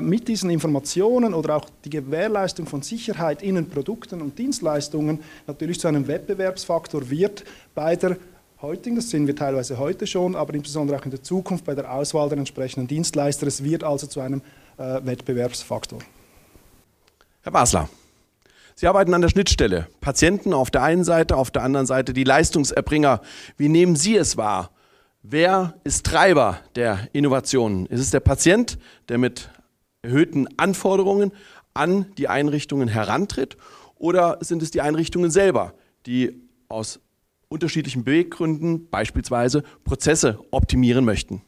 mit 0.00 0.26
diesen 0.26 0.48
Informationen 0.48 1.34
oder 1.34 1.56
auch 1.56 1.66
die 1.84 1.90
Gewährleistung 1.90 2.66
von 2.66 2.80
Sicherheit 2.80 3.42
in 3.42 3.56
den 3.56 3.68
Produkten 3.68 4.22
und 4.22 4.38
Dienstleistungen 4.38 5.20
natürlich 5.46 5.78
zu 5.78 5.86
einem 5.86 6.08
Wettbewerbsfaktor 6.08 7.10
wird 7.10 7.44
bei 7.74 7.94
der 7.94 8.16
heutigen, 8.62 8.96
das 8.96 9.10
sehen 9.10 9.26
wir 9.26 9.36
teilweise 9.36 9.78
heute 9.78 10.06
schon, 10.06 10.34
aber 10.34 10.54
insbesondere 10.54 10.98
auch 10.98 11.04
in 11.04 11.10
der 11.10 11.22
Zukunft 11.22 11.64
bei 11.64 11.74
der 11.74 11.92
Auswahl 11.92 12.28
der 12.28 12.38
entsprechenden 12.38 12.88
Dienstleister. 12.88 13.46
Es 13.46 13.62
wird 13.62 13.84
also 13.84 14.06
zu 14.06 14.20
einem 14.20 14.40
äh, 14.78 15.00
Wettbewerbsfaktor. 15.04 15.98
Herr 17.42 17.52
Basler, 17.52 17.88
Sie 18.74 18.86
arbeiten 18.86 19.14
an 19.14 19.22
der 19.22 19.30
Schnittstelle. 19.30 19.86
Patienten 20.00 20.52
auf 20.52 20.70
der 20.70 20.82
einen 20.82 21.04
Seite, 21.04 21.36
auf 21.36 21.50
der 21.50 21.62
anderen 21.62 21.86
Seite 21.86 22.12
die 22.12 22.24
Leistungserbringer. 22.24 23.22
Wie 23.56 23.68
nehmen 23.68 23.96
Sie 23.96 24.16
es 24.16 24.36
wahr? 24.36 24.70
Wer 25.22 25.74
ist 25.82 26.04
Treiber 26.04 26.58
der 26.74 27.08
Innovationen? 27.12 27.86
Ist 27.86 28.00
es 28.00 28.10
der 28.10 28.20
Patient, 28.20 28.78
der 29.08 29.18
mit 29.18 29.48
erhöhten 30.06 30.48
Anforderungen 30.56 31.32
an 31.74 32.06
die 32.16 32.28
Einrichtungen 32.28 32.88
herantritt? 32.88 33.56
Oder 33.98 34.38
sind 34.40 34.62
es 34.62 34.70
die 34.70 34.80
Einrichtungen 34.80 35.30
selber, 35.30 35.74
die 36.06 36.40
aus 36.68 37.00
unterschiedlichen 37.48 38.04
Beweggründen 38.04 38.88
beispielsweise 38.88 39.62
Prozesse 39.84 40.38
optimieren 40.50 41.04
möchten? 41.04 41.42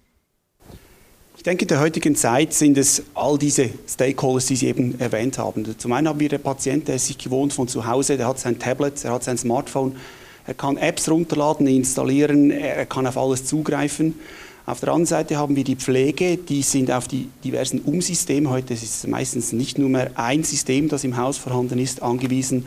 Ich 1.36 1.44
denke, 1.44 1.62
in 1.62 1.68
der 1.68 1.80
heutigen 1.80 2.16
Zeit 2.16 2.52
sind 2.52 2.76
es 2.76 3.04
all 3.14 3.38
diese 3.38 3.70
Stakeholders, 3.88 4.46
die 4.46 4.56
Sie 4.56 4.66
eben 4.66 4.98
erwähnt 4.98 5.38
haben. 5.38 5.78
Zum 5.78 5.92
einen 5.92 6.08
haben 6.08 6.18
wir 6.18 6.28
den 6.28 6.42
Patienten, 6.42 6.86
der 6.86 6.96
ist 6.96 7.06
sich 7.06 7.16
gewohnt 7.16 7.52
von 7.52 7.68
zu 7.68 7.86
Hause, 7.86 8.16
der 8.16 8.26
hat 8.26 8.40
sein 8.40 8.58
Tablet, 8.58 9.04
er 9.04 9.12
hat 9.12 9.22
sein 9.22 9.38
Smartphone, 9.38 9.94
er 10.46 10.54
kann 10.54 10.76
Apps 10.78 11.08
runterladen, 11.08 11.66
installieren, 11.68 12.50
er 12.50 12.86
kann 12.86 13.06
auf 13.06 13.16
alles 13.16 13.44
zugreifen. 13.44 14.18
Auf 14.68 14.80
der 14.80 14.90
anderen 14.90 15.06
Seite 15.06 15.38
haben 15.38 15.56
wir 15.56 15.64
die 15.64 15.76
Pflege, 15.76 16.36
die 16.36 16.60
sind 16.60 16.90
auf 16.90 17.08
die 17.08 17.30
diversen 17.42 17.80
Umsysteme, 17.80 18.50
heute 18.50 18.74
ist 18.74 18.82
es 18.82 19.06
meistens 19.06 19.54
nicht 19.54 19.78
nur 19.78 19.88
mehr 19.88 20.10
ein 20.16 20.44
System, 20.44 20.90
das 20.90 21.04
im 21.04 21.16
Haus 21.16 21.38
vorhanden 21.38 21.78
ist, 21.78 22.02
angewiesen. 22.02 22.66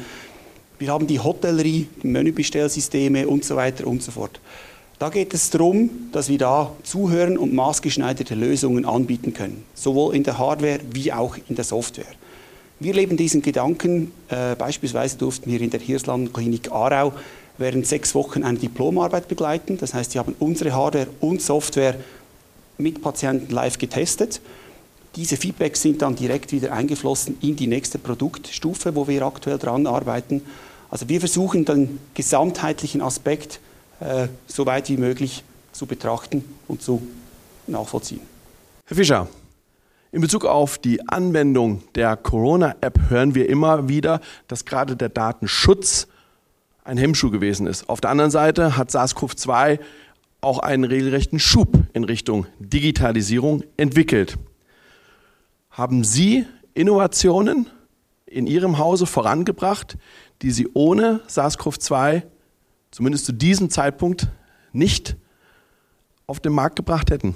Wir 0.80 0.92
haben 0.92 1.06
die 1.06 1.20
Hotellerie, 1.20 1.88
die 2.02 2.08
Menübestellsysteme 2.08 3.28
und 3.28 3.46
so 3.46 3.56
weiter 3.56 3.86
und 3.86 4.02
so 4.02 4.12
fort. 4.14 4.40
Da 4.98 5.10
geht 5.10 5.32
es 5.36 5.52
darum, 5.52 5.92
dass 6.12 6.28
wir 6.28 6.40
da 6.40 6.72
zuhören 6.82 7.38
und 7.38 7.54
maßgeschneiderte 7.54 8.34
Lösungen 8.34 8.84
anbieten 8.84 9.36
können, 9.36 9.64
sowohl 9.76 10.16
in 10.16 10.24
der 10.24 10.40
Hardware 10.40 10.80
wie 10.92 11.14
auch 11.14 11.38
in 11.50 11.56
der 11.56 11.66
Software. 11.66 12.06
Wir 12.80 12.96
leben 12.96 13.16
diesen 13.16 13.44
Gedanken. 13.44 14.12
Äh, 14.28 14.56
beispielsweise 14.56 15.20
durften 15.20 15.52
wir 15.52 15.62
in 15.62 15.70
der 15.70 15.80
Hirslanden-Klinik 15.80 16.72
Aarau 16.72 17.14
während 17.62 17.88
sechs 17.88 18.14
Wochen 18.16 18.44
eine 18.44 18.58
Diplomarbeit 18.58 19.28
begleiten. 19.28 19.78
Das 19.78 19.94
heißt, 19.94 20.12
sie 20.12 20.20
haben 20.20 20.36
unsere 20.40 20.74
Hardware 20.74 21.08
und 21.20 21.42
Software 21.42 21.96
mit 22.78 23.02
Patienten 23.02 23.54
live 23.54 23.78
getestet. 23.78 24.42
Diese 25.16 25.38
Feedbacks 25.38 25.82
sind 25.82 26.02
dann 26.02 26.16
direkt 26.16 26.52
wieder 26.52 26.72
eingeflossen 26.72 27.38
in 27.42 27.56
die 27.56 27.68
nächste 27.68 28.00
Produktstufe, 28.00 28.96
wo 28.96 29.08
wir 29.08 29.24
aktuell 29.24 29.58
dran 29.58 29.86
arbeiten. 29.88 30.42
Also 30.90 31.08
wir 31.10 31.20
versuchen 31.20 31.66
den 31.66 32.00
gesamtheitlichen 32.14 33.02
Aspekt 33.02 33.60
äh, 34.00 34.28
so 34.48 34.66
weit 34.66 34.90
wie 34.90 34.98
möglich 34.98 35.44
zu 35.72 35.86
betrachten 35.86 36.44
und 36.68 36.82
zu 36.82 37.02
nachvollziehen. 37.68 38.22
Herr 38.86 38.98
Fischer, 38.98 39.28
in 40.12 40.20
Bezug 40.20 40.44
auf 40.44 40.78
die 40.78 41.08
Anwendung 41.08 41.84
der 41.96 42.18
Corona-App 42.18 43.10
hören 43.10 43.36
wir 43.36 43.48
immer 43.48 43.88
wieder, 43.88 44.20
dass 44.50 44.66
gerade 44.66 44.98
der 44.98 45.08
Datenschutz 45.08 46.08
ein 46.84 46.98
Hemmschuh 46.98 47.30
gewesen 47.30 47.68
ist. 47.68 47.90
Auf 47.90 48.02
der 48.02 48.10
anderen 48.10 48.32
Seite 48.32 48.78
hat 48.78 48.92
SARS-CoV-2 48.92 49.80
auch 50.42 50.60
einen 50.60 50.84
regelrechten 50.84 51.40
Schub 51.40 51.78
in 51.94 52.04
Richtung 52.04 52.48
Digitalisierung 52.60 53.64
entwickelt. 53.78 54.38
Haben 55.70 56.04
Sie 56.04 56.46
Innovationen 56.74 57.68
in 58.26 58.48
Ihrem 58.48 58.78
Hause 58.78 59.06
vorangebracht, 59.06 59.98
die 60.42 60.52
Sie 60.52 60.68
ohne 60.74 61.22
SARS-CoV-2 61.28 62.24
zumindest 62.90 63.26
zu 63.26 63.32
diesem 63.32 63.70
Zeitpunkt 63.70 64.28
nicht 64.74 65.16
auf 66.28 66.40
den 66.40 66.54
Markt 66.54 66.76
gebracht 66.76 67.12
hätten? 67.12 67.36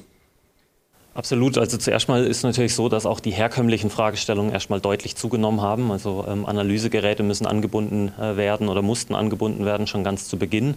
Absolut. 1.16 1.58
Also 1.58 1.78
zuerst 1.78 2.10
mal 2.10 2.26
ist 2.26 2.44
natürlich 2.44 2.76
so, 2.76 2.90
dass 2.90 3.06
auch 3.06 3.22
die 3.22 3.32
herkömmlichen 3.32 3.90
Fragestellungen 3.90 4.52
erstmal 4.52 4.82
deutlich 4.82 5.16
zugenommen 5.16 5.62
haben. 5.62 5.90
Also 5.90 6.26
ähm, 6.28 6.46
Analysegeräte 6.46 7.24
müssen 7.24 7.48
angebunden 7.48 8.12
äh, 8.20 8.36
werden 8.36 8.68
oder 8.68 8.82
mussten 8.82 9.16
angebunden 9.16 9.64
werden 9.64 9.88
schon 9.88 10.04
ganz 10.04 10.28
zu 10.28 10.38
Beginn 10.38 10.74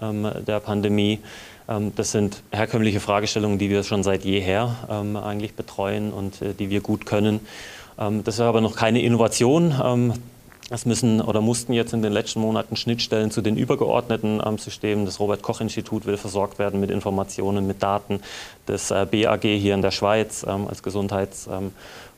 ähm, 0.00 0.30
der 0.46 0.60
Pandemie. 0.60 1.18
Ähm, 1.68 1.92
das 1.96 2.12
sind 2.12 2.44
herkömmliche 2.52 3.00
Fragestellungen, 3.00 3.58
die 3.58 3.70
wir 3.70 3.82
schon 3.82 4.04
seit 4.04 4.24
jeher 4.24 4.76
ähm, 4.88 5.16
eigentlich 5.16 5.54
betreuen 5.54 6.12
und 6.12 6.40
äh, 6.42 6.54
die 6.54 6.70
wir 6.70 6.80
gut 6.80 7.04
können. 7.04 7.40
Ähm, 7.98 8.22
das 8.22 8.36
ist 8.36 8.40
aber 8.40 8.60
noch 8.60 8.76
keine 8.76 9.02
Innovation. 9.02 10.20
Es 10.70 10.86
müssen 10.86 11.20
oder 11.20 11.40
mussten 11.40 11.72
jetzt 11.72 11.92
in 11.92 12.02
den 12.02 12.12
letzten 12.12 12.40
Monaten 12.40 12.76
Schnittstellen 12.76 13.30
zu 13.30 13.42
den 13.42 13.56
übergeordneten 13.56 14.40
ähm, 14.44 14.58
Systemen. 14.58 15.04
Das 15.04 15.20
Robert-Koch-Institut 15.20 16.06
will 16.06 16.16
versorgt 16.16 16.58
werden 16.58 16.80
mit 16.80 16.90
Informationen, 16.90 17.66
mit 17.66 17.82
Daten. 17.82 18.20
Das 18.66 18.90
äh, 18.90 19.06
BAG 19.10 19.42
hier 19.42 19.74
in 19.74 19.82
der 19.82 19.90
Schweiz 19.90 20.46
ähm, 20.48 20.68
als 20.68 20.82
Gesundheits- 20.82 21.48
ähm, 21.50 21.72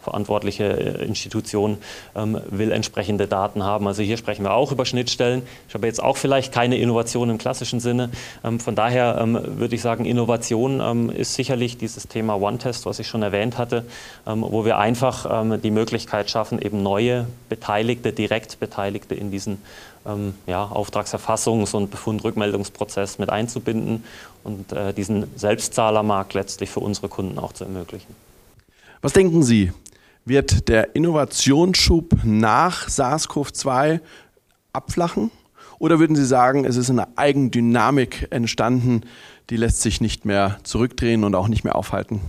verantwortliche 0.05 0.65
äh, 0.65 1.05
Institution 1.05 1.79
ähm, 2.15 2.41
will 2.51 2.71
entsprechende 2.71 3.27
Daten 3.27 3.65
haben. 3.65 3.87
Also 3.89 4.03
hier 4.03 4.17
sprechen 4.17 4.45
wir 4.45 4.55
auch 4.55 4.71
über 4.71 4.85
Schnittstellen. 4.85 5.43
Ich 5.69 5.75
habe 5.75 5.87
jetzt 5.87 6.03
auch 6.03 6.17
vielleicht 6.17 6.53
keine 6.53 6.77
Innovation 6.77 7.31
im 7.31 7.39
klassischen 7.39 7.81
Sinne. 7.81 8.11
Ähm, 8.45 8.61
von 8.61 8.75
daher 8.75 9.19
ähm, 9.21 9.39
würde 9.59 9.75
ich 9.75 9.83
sagen, 9.83 10.05
Innovation 10.05 10.81
ähm, 10.81 11.11
ist 11.11 11.35
sicherlich 11.35 11.79
dieses 11.79 12.07
Thema 12.07 12.41
One-Test, 12.41 12.87
was 12.87 12.99
ich 12.99 13.09
schon 13.09 13.23
erwähnt 13.23 13.59
hatte, 13.59 13.85
ähm, 14.27 14.45
wo 14.47 14.65
wir 14.65 14.79
einfach 14.79 15.43
ähm, 15.43 15.61
die 15.61 15.71
Möglichkeit 15.71 16.31
schaffen, 16.31 16.61
eben 16.61 16.83
neue 16.83 17.27
Beteiligte, 17.49 18.13
direkt 18.13 18.61
Beteiligte 18.61 19.15
in 19.15 19.31
diesen 19.31 19.59
ja, 20.47 20.65
Auftragserfassungs- 20.67 21.75
und 21.75 21.91
Befundrückmeldungsprozess 21.91 23.19
mit 23.19 23.31
einzubinden 23.31 24.05
und 24.45 24.71
äh, 24.73 24.93
diesen 24.93 25.27
Selbstzahlermarkt 25.37 26.35
letztlich 26.35 26.71
für 26.71 26.81
unsere 26.81 27.09
Kunden 27.09 27.39
auch 27.39 27.53
zu 27.55 27.65
ermöglichen. 27.65 28.15
Was 29.01 29.13
denken 29.13 29.43
Sie? 29.43 29.73
Wird 30.27 30.69
der 30.69 30.97
Innovationsschub 30.97 32.21
nach 32.25 32.89
SARS-CoV-2 32.89 34.01
abflachen? 34.73 35.31
Oder 35.79 35.99
würden 35.99 36.17
Sie 36.17 36.25
sagen, 36.25 36.65
es 36.65 36.77
ist 36.77 36.89
eine 36.89 37.19
Eigendynamik 37.19 38.29
entstanden, 38.31 39.03
die 39.51 39.59
lässt 39.59 39.83
sich 39.83 40.01
nicht 40.01 40.25
mehr 40.25 40.59
zurückdrehen 40.63 41.25
und 41.25 41.35
auch 41.35 41.49
nicht 41.49 41.65
mehr 41.65 41.77
aufhalten? 41.77 42.23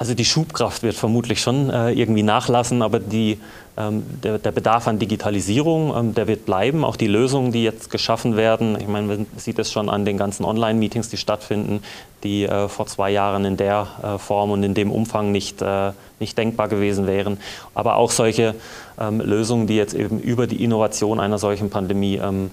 Also 0.00 0.14
die 0.14 0.24
Schubkraft 0.24 0.82
wird 0.82 0.94
vermutlich 0.94 1.42
schon 1.42 1.68
äh, 1.68 1.90
irgendwie 1.90 2.22
nachlassen, 2.22 2.80
aber 2.80 3.00
die, 3.00 3.38
ähm, 3.76 4.02
der, 4.22 4.38
der, 4.38 4.50
Bedarf 4.50 4.88
an 4.88 4.98
Digitalisierung, 4.98 5.94
ähm, 5.94 6.14
der 6.14 6.26
wird 6.26 6.46
bleiben. 6.46 6.86
Auch 6.86 6.96
die 6.96 7.06
Lösungen, 7.06 7.52
die 7.52 7.62
jetzt 7.62 7.90
geschaffen 7.90 8.34
werden, 8.34 8.78
ich 8.80 8.88
meine, 8.88 9.06
man 9.06 9.26
sieht 9.36 9.58
es 9.58 9.70
schon 9.70 9.90
an 9.90 10.06
den 10.06 10.16
ganzen 10.16 10.46
Online-Meetings, 10.46 11.10
die 11.10 11.18
stattfinden, 11.18 11.82
die 12.24 12.44
äh, 12.44 12.68
vor 12.68 12.86
zwei 12.86 13.10
Jahren 13.10 13.44
in 13.44 13.58
der 13.58 13.88
äh, 14.02 14.16
Form 14.16 14.52
und 14.52 14.62
in 14.62 14.72
dem 14.72 14.90
Umfang 14.90 15.32
nicht, 15.32 15.60
äh, 15.60 15.92
nicht 16.18 16.38
denkbar 16.38 16.68
gewesen 16.68 17.06
wären. 17.06 17.36
Aber 17.74 17.96
auch 17.96 18.10
solche 18.10 18.54
ähm, 18.98 19.20
Lösungen, 19.20 19.66
die 19.66 19.76
jetzt 19.76 19.92
eben 19.92 20.18
über 20.18 20.46
die 20.46 20.64
Innovation 20.64 21.20
einer 21.20 21.36
solchen 21.36 21.68
Pandemie 21.68 22.16
ähm, 22.16 22.50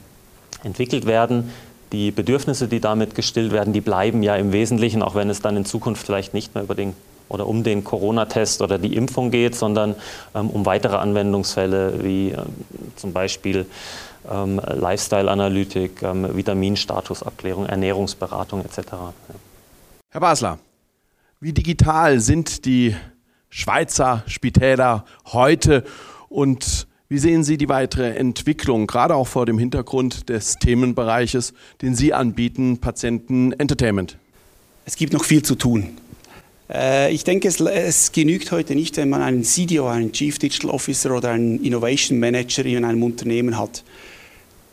entwickelt 0.66 1.06
werden, 1.06 1.50
die 1.94 2.12
Bedürfnisse, 2.12 2.68
die 2.68 2.82
damit 2.82 3.16
gestillt 3.16 3.54
werden, 3.54 3.72
die 3.72 3.80
bleiben 3.80 4.22
ja 4.22 4.36
im 4.36 4.52
Wesentlichen, 4.52 5.02
auch 5.02 5.16
wenn 5.16 5.30
es 5.30 5.42
dann 5.42 5.56
in 5.56 5.64
Zukunft 5.64 6.06
vielleicht 6.06 6.34
nicht 6.34 6.54
mehr 6.54 6.66
über 6.66 6.76
den 6.76 6.94
oder 7.30 7.48
um 7.48 7.64
den 7.64 7.84
Corona-Test 7.84 8.62
oder 8.62 8.78
die 8.78 8.96
Impfung 8.96 9.32
geht, 9.32 9.56
sondern 9.56 9.96
ähm, 10.36 10.50
um 10.50 10.66
weitere 10.66 10.98
Anwendungsfälle 10.98 12.04
wie 12.04 12.30
ähm, 12.30 12.46
zum 12.96 13.14
Beispiel 13.14 13.66
ähm, 14.30 14.60
Lifestyle-Analytik, 14.66 16.02
ähm, 16.04 16.36
Vitaminstatusabklärung, 16.36 17.66
Ernährungsberatung 17.66 18.64
etc. 18.64 18.78
Ja. 18.92 19.14
Herr 20.10 20.22
Basler, 20.22 20.60
wie 21.40 21.54
digital 21.54 22.20
sind 22.20 22.66
die 22.66 22.96
Schweizer 23.50 24.24
Spitäler 24.28 25.06
heute 25.32 25.84
und 26.30 26.88
wie 27.10 27.20
sehen 27.20 27.46
Sie 27.46 27.58
die 27.58 27.70
weitere 27.70 28.16
Entwicklung, 28.16 28.86
gerade 28.86 29.16
auch 29.16 29.28
vor 29.28 29.46
dem 29.46 29.58
Hintergrund 29.58 30.28
des 30.28 30.56
Themenbereiches, 30.56 31.54
den 31.82 31.96
Sie 31.96 32.14
anbieten, 32.14 32.80
Patienten 32.80 33.54
Entertainment? 33.54 34.18
Es 34.86 34.98
gibt 34.98 35.14
noch 35.14 35.24
viel 35.24 35.42
zu 35.42 35.56
tun. 35.56 35.98
Äh, 36.72 37.14
ich 37.14 37.24
denke, 37.24 37.48
es, 37.48 37.60
es, 37.60 38.12
genügt 38.12 38.52
heute 38.52 38.76
nicht, 38.76 38.98
wenn 38.98 39.10
man 39.10 39.22
einen 39.22 39.44
CDO, 39.44 39.88
einen 39.88 40.12
Chief 40.12 40.38
Digital 40.40 40.72
Officer 40.72 41.16
oder 41.16 41.32
einen 41.32 41.64
Innovation 41.64 42.20
Manager 42.20 42.66
in 42.66 42.84
einem 42.84 43.04
Unternehmen 43.04 43.58
hat. 43.58 43.84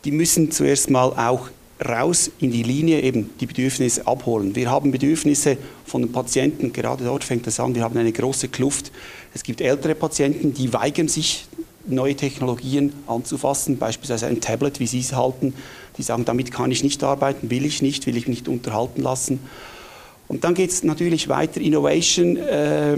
Die 0.04 0.10
müssen 0.10 0.50
zuerst 0.50 0.90
mal 0.90 1.08
auch 1.08 1.48
raus 1.84 2.30
in 2.38 2.50
die 2.52 2.62
Linie 2.62 3.00
eben 3.00 3.30
die 3.40 3.46
Bedürfnisse 3.46 4.06
abholen. 4.06 4.54
Wir 4.54 4.70
haben 4.70 4.92
Bedürfnisse 4.92 5.56
von 5.84 6.02
den 6.02 6.12
Patienten, 6.12 6.72
gerade 6.72 7.04
dort 7.04 7.24
fängt 7.24 7.46
es 7.46 7.58
an, 7.58 7.74
wir 7.74 7.82
haben 7.82 7.96
eine 7.98 8.12
große 8.12 8.48
Kluft. 8.48 8.92
Es 9.34 9.42
gibt 9.42 9.60
ältere 9.60 9.94
Patienten, 9.94 10.54
die 10.54 10.72
weigern 10.72 11.08
sich, 11.08 11.46
neue 11.86 12.14
Technologien 12.14 12.92
anzufassen, 13.06 13.76
beispielsweise 13.76 14.26
ein 14.26 14.40
Tablet, 14.40 14.80
wie 14.80 14.86
Sie 14.86 15.00
es 15.00 15.12
halten. 15.12 15.52
Die 15.98 16.02
sagen, 16.02 16.24
damit 16.24 16.50
kann 16.50 16.70
ich 16.70 16.82
nicht 16.82 17.02
arbeiten, 17.02 17.50
will 17.50 17.66
ich 17.66 17.82
nicht, 17.82 18.06
will 18.06 18.16
ich 18.16 18.26
nicht 18.26 18.48
unterhalten 18.48 19.02
lassen. 19.02 19.40
Und 20.34 20.42
dann 20.42 20.54
geht 20.54 20.70
es 20.70 20.82
natürlich 20.82 21.28
weiter, 21.28 21.60
Innovation. 21.60 22.36
Äh, 22.36 22.96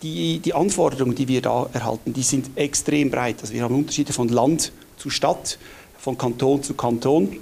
die, 0.00 0.38
die 0.38 0.54
Anforderungen, 0.54 1.16
die 1.16 1.26
wir 1.26 1.42
da 1.42 1.68
erhalten, 1.72 2.12
die 2.12 2.22
sind 2.22 2.50
extrem 2.54 3.10
breit. 3.10 3.36
Also 3.40 3.52
wir 3.52 3.64
haben 3.64 3.74
Unterschiede 3.74 4.12
von 4.12 4.28
Land 4.28 4.70
zu 4.96 5.10
Stadt, 5.10 5.58
von 5.98 6.16
Kanton 6.16 6.62
zu 6.62 6.74
Kanton. 6.74 7.36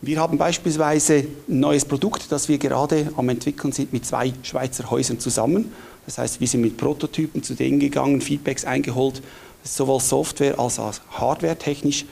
Wir 0.00 0.18
haben 0.18 0.36
beispielsweise 0.36 1.26
ein 1.48 1.60
neues 1.60 1.84
Produkt, 1.84 2.32
das 2.32 2.48
wir 2.48 2.58
gerade 2.58 3.12
am 3.16 3.28
entwickeln 3.28 3.72
sind 3.72 3.92
mit 3.92 4.04
zwei 4.04 4.32
Schweizer 4.42 4.90
Häusern 4.90 5.20
zusammen. 5.20 5.72
Das 6.04 6.18
heißt, 6.18 6.40
wir 6.40 6.48
sind 6.48 6.62
mit 6.62 6.76
Prototypen 6.76 7.44
zu 7.44 7.54
denen 7.54 7.78
gegangen, 7.78 8.20
Feedbacks 8.20 8.64
eingeholt, 8.64 9.22
sowohl 9.62 10.00
Software 10.00 10.58
als 10.58 10.80
auch 10.80 10.94
Hardware 11.12 11.56
technisch. 11.56 12.04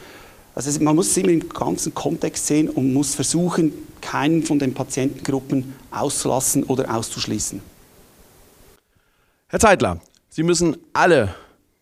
Also 0.55 0.81
man 0.81 0.95
muss 0.95 1.09
es 1.09 1.17
immer 1.17 1.31
im 1.31 1.49
ganzen 1.49 1.95
Kontext 1.95 2.47
sehen 2.47 2.69
und 2.69 2.93
muss 2.93 3.17
versuchen, 3.17 3.73
keinen 4.11 4.43
von 4.43 4.59
den 4.59 4.75
Patientengruppen 4.75 5.73
auszulassen 5.93 6.65
oder 6.65 6.93
auszuschließen. 6.93 7.61
Herr 9.47 9.61
Zeitler, 9.61 10.01
Sie 10.29 10.43
müssen 10.43 10.77
alle 10.93 11.33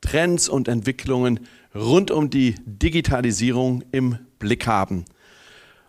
Trends 0.03 0.47
und 0.47 0.69
Entwicklungen 0.69 1.41
rund 1.75 2.11
um 2.11 2.29
die 2.29 2.55
Digitalisierung 2.67 3.83
im 3.93 4.19
Blick 4.39 4.67
haben. 4.67 5.07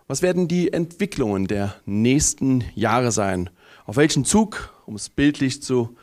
Was 0.06 0.22
werden 0.22 0.48
die 0.48 0.72
Entwicklungen 0.72 1.46
der 1.46 1.74
nächsten 1.84 2.64
Jahre 2.74 3.12
sein? 3.12 3.50
Auf 3.84 3.96
welchen 3.96 4.24
Zug, 4.24 4.72
um 4.86 4.94
es 4.94 5.10
bildlich 5.10 5.62
zu 5.62 5.94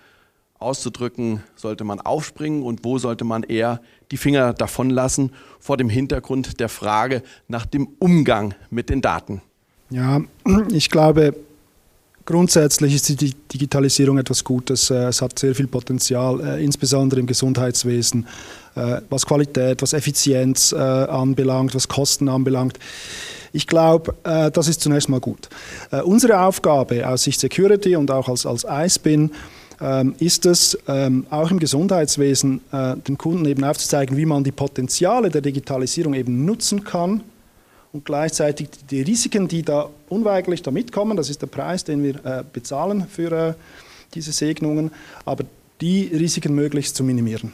auszudrücken, 0.60 1.42
sollte 1.56 1.84
man 1.84 2.00
aufspringen 2.00 2.62
und 2.62 2.86
wo 2.86 3.00
sollte 3.00 3.24
man 3.24 3.42
eher 3.42 3.82
die 4.12 4.18
Finger 4.18 4.54
davon 4.54 4.92
lassen 4.92 5.32
vor 5.60 5.78
dem 5.78 5.90
Hintergrund 5.90 6.60
der 6.60 6.70
Frage 6.70 7.24
nach 7.48 7.66
dem 7.66 7.88
Umgang 7.98 8.54
mit 8.70 8.92
den 8.92 9.02
Daten? 9.02 9.42
Ja, 9.90 10.22
ich 10.72 10.90
glaube, 10.90 11.34
grundsätzlich 12.28 12.94
ist 12.94 13.22
die 13.22 13.34
Digitalisierung 13.34 14.20
etwas 14.20 14.44
Gutes. 14.44 14.92
Äh, 14.92 15.06
es 15.06 15.22
hat 15.22 15.40
sehr 15.40 15.56
viel 15.56 15.68
Potenzial, 15.68 16.40
äh, 16.42 16.64
insbesondere 16.64 17.20
im 17.20 17.26
Gesundheitswesen, 17.26 18.28
äh, 18.76 19.02
was 19.10 19.26
Qualität, 19.26 19.82
was 19.82 19.94
Effizienz 19.94 20.74
anbelangt, 20.74 21.74
was 21.74 21.88
Kosten 21.88 22.30
anbelangt. 22.30 22.78
Ich 23.54 23.66
glaube, 23.66 24.14
das 24.24 24.68
ist 24.68 24.82
zunächst 24.82 25.08
mal 25.10 25.22
gut. 25.22 25.48
Unsere 26.04 26.42
Aufgabe 26.42 27.08
aus 27.08 27.24
Sicht 27.24 27.40
Security 27.40 27.96
und 27.96 28.12
auch 28.12 28.28
als, 28.28 28.46
als 28.46 28.66
ISPIN 28.70 29.32
ähm, 29.80 30.14
ist 30.20 30.46
es 30.46 30.78
ähm, 30.88 31.26
auch 31.30 31.50
im 31.50 31.58
Gesundheitswesen 31.58 32.62
den 33.08 33.18
Kunden 33.18 33.46
eben 33.46 33.64
aufzuzeigen, 33.64 34.18
wie 34.18 34.26
man 34.26 34.44
die 34.44 34.52
Potenziale 34.52 35.30
der 35.30 35.42
Digitalisierung 35.42 36.14
eben 36.14 36.46
nutzen 36.46 36.84
kann 36.84 37.24
und 37.94 38.06
gleichzeitig 38.06 38.70
die 38.90 39.02
Risiken, 39.02 39.48
die 39.48 39.64
da 39.64 39.90
unweigerlich 40.10 40.62
da 40.62 40.72
mitkommen, 40.72 41.18
das 41.18 41.30
ist 41.30 41.42
der 41.42 41.48
Preis, 41.48 41.84
den 41.84 42.04
wir 42.04 42.26
äh, 42.26 42.44
bezahlen 42.52 43.08
für 43.08 43.32
äh, 43.32 43.54
diese 44.14 44.32
Segnungen, 44.32 44.92
aber 45.26 45.46
die 45.82 46.04
Risiken 46.08 46.54
möglichst 46.54 46.96
zu 46.96 47.04
minimieren. 47.04 47.54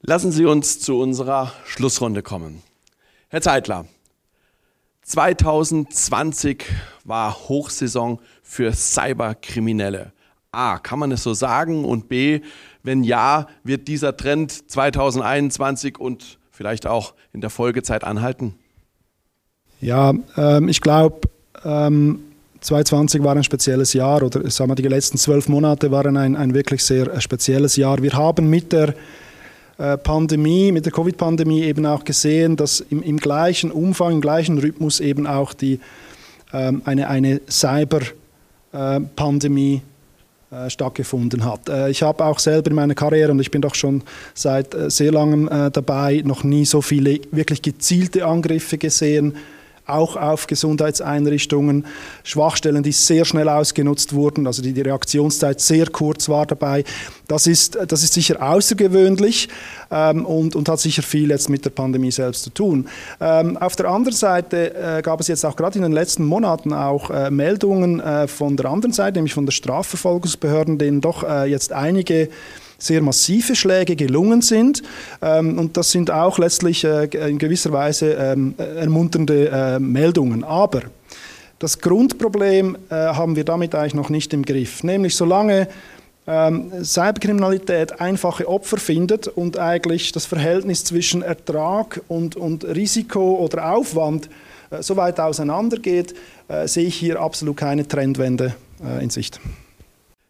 Lassen 0.00 0.32
Sie 0.32 0.44
uns 0.44 0.80
zu 0.80 0.98
unserer 0.98 1.52
Schlussrunde 1.64 2.22
kommen. 2.22 2.62
Herr 3.28 3.40
Zeitler, 3.40 3.86
2020 5.02 6.64
war 7.04 7.48
Hochsaison 7.48 8.20
für 8.42 8.72
Cyberkriminelle. 8.72 10.12
A, 10.50 10.78
kann 10.78 10.98
man 10.98 11.12
es 11.12 11.22
so 11.22 11.32
sagen? 11.34 11.84
Und 11.84 12.08
B, 12.08 12.40
wenn 12.82 13.04
ja, 13.04 13.46
wird 13.64 13.88
dieser 13.88 14.16
Trend 14.16 14.70
2021 14.70 15.98
und 15.98 16.38
vielleicht 16.50 16.86
auch 16.86 17.14
in 17.32 17.40
der 17.40 17.50
Folgezeit 17.50 18.04
anhalten? 18.04 18.58
Ja, 19.82 20.14
ähm, 20.36 20.68
ich 20.68 20.80
glaube, 20.80 21.28
ähm, 21.64 22.20
2020 22.60 23.24
war 23.24 23.34
ein 23.34 23.42
spezielles 23.42 23.92
Jahr 23.92 24.22
oder 24.22 24.48
sagen 24.48 24.70
wir, 24.70 24.76
die 24.76 24.86
letzten 24.86 25.18
zwölf 25.18 25.48
Monate 25.48 25.90
waren 25.90 26.16
ein, 26.16 26.36
ein 26.36 26.54
wirklich 26.54 26.84
sehr 26.84 27.12
äh, 27.12 27.20
spezielles 27.20 27.74
Jahr. 27.74 28.00
Wir 28.00 28.12
haben 28.12 28.48
mit 28.48 28.72
der 28.72 28.94
äh, 29.78 29.98
Pandemie, 29.98 30.70
mit 30.70 30.86
der 30.86 30.92
Covid-Pandemie 30.92 31.64
eben 31.64 31.84
auch 31.84 32.04
gesehen, 32.04 32.54
dass 32.54 32.78
im, 32.78 33.02
im, 33.02 33.16
gleichen 33.16 33.72
Umfang, 33.72 34.12
im 34.12 34.20
gleichen 34.20 34.58
Rhythmus 34.58 35.00
eben 35.00 35.26
auch 35.26 35.52
die, 35.52 35.80
ähm, 36.52 36.82
eine, 36.84 37.08
eine 37.08 37.40
Cyber-Pandemie 37.50 39.82
äh, 40.52 40.70
stattgefunden 40.70 41.44
hat. 41.44 41.68
Äh, 41.68 41.90
ich 41.90 42.04
habe 42.04 42.24
auch 42.24 42.38
selber 42.38 42.70
in 42.70 42.76
meiner 42.76 42.94
Karriere, 42.94 43.32
und 43.32 43.40
ich 43.40 43.50
bin 43.50 43.62
doch 43.62 43.74
schon 43.74 44.04
seit 44.32 44.76
äh, 44.76 44.90
sehr 44.90 45.10
langem 45.10 45.48
äh, 45.48 45.72
dabei, 45.72 46.22
noch 46.24 46.44
nie 46.44 46.66
so 46.66 46.82
viele 46.82 47.18
wirklich 47.32 47.62
gezielte 47.62 48.26
Angriffe 48.26 48.78
gesehen 48.78 49.34
auch 49.92 50.16
auf 50.16 50.46
Gesundheitseinrichtungen, 50.46 51.86
Schwachstellen, 52.24 52.82
die 52.82 52.92
sehr 52.92 53.24
schnell 53.24 53.48
ausgenutzt 53.48 54.14
wurden, 54.14 54.46
also 54.46 54.62
die, 54.62 54.72
die 54.72 54.80
Reaktionszeit 54.80 55.60
sehr 55.60 55.86
kurz 55.90 56.28
war 56.28 56.46
dabei. 56.46 56.84
Das 57.28 57.46
ist, 57.46 57.78
das 57.88 58.02
ist 58.02 58.12
sicher 58.12 58.42
außergewöhnlich 58.42 59.48
ähm, 59.90 60.26
und, 60.26 60.56
und 60.56 60.68
hat 60.68 60.80
sicher 60.80 61.02
viel 61.02 61.30
jetzt 61.30 61.48
mit 61.48 61.64
der 61.64 61.70
Pandemie 61.70 62.10
selbst 62.10 62.42
zu 62.42 62.50
tun. 62.50 62.88
Ähm, 63.20 63.56
auf 63.56 63.76
der 63.76 63.88
anderen 63.88 64.16
Seite 64.16 64.74
äh, 64.74 65.02
gab 65.02 65.20
es 65.20 65.28
jetzt 65.28 65.44
auch 65.44 65.56
gerade 65.56 65.76
in 65.76 65.82
den 65.82 65.92
letzten 65.92 66.24
Monaten 66.24 66.72
auch 66.72 67.10
äh, 67.10 67.30
Meldungen 67.30 68.00
äh, 68.00 68.28
von 68.28 68.56
der 68.56 68.66
anderen 68.66 68.92
Seite, 68.92 69.18
nämlich 69.18 69.34
von 69.34 69.46
der 69.46 69.52
Strafverfolgungsbehörden, 69.52 70.78
denen 70.78 71.00
doch 71.00 71.22
äh, 71.22 71.44
jetzt 71.44 71.72
einige 71.72 72.28
sehr 72.82 73.00
massive 73.00 73.54
Schläge 73.54 73.96
gelungen 73.96 74.42
sind. 74.42 74.82
Ähm, 75.22 75.58
und 75.58 75.76
das 75.76 75.90
sind 75.90 76.10
auch 76.10 76.38
letztlich 76.38 76.84
äh, 76.84 77.04
in 77.28 77.38
gewisser 77.38 77.72
Weise 77.72 78.12
ähm, 78.14 78.54
ermunternde 78.58 79.48
äh, 79.48 79.78
Meldungen. 79.78 80.44
Aber 80.44 80.82
das 81.58 81.78
Grundproblem 81.78 82.76
äh, 82.90 82.94
haben 82.94 83.36
wir 83.36 83.44
damit 83.44 83.74
eigentlich 83.74 83.94
noch 83.94 84.10
nicht 84.10 84.34
im 84.34 84.44
Griff. 84.44 84.82
Nämlich 84.82 85.14
solange 85.14 85.68
ähm, 86.26 86.72
Cyberkriminalität 86.84 88.00
einfache 88.00 88.48
Opfer 88.48 88.78
findet 88.78 89.28
und 89.28 89.58
eigentlich 89.58 90.10
das 90.12 90.26
Verhältnis 90.26 90.84
zwischen 90.84 91.22
Ertrag 91.22 92.00
und, 92.08 92.34
und 92.36 92.64
Risiko 92.64 93.36
oder 93.36 93.72
Aufwand 93.72 94.28
so 94.80 94.96
weit 94.96 95.20
auseinandergeht, 95.20 96.14
sehe 96.64 96.86
ich 96.86 96.94
hier 96.94 97.20
absolut 97.20 97.58
keine 97.58 97.86
Trendwende 97.86 98.54
in 99.02 99.10
Sicht. 99.10 99.38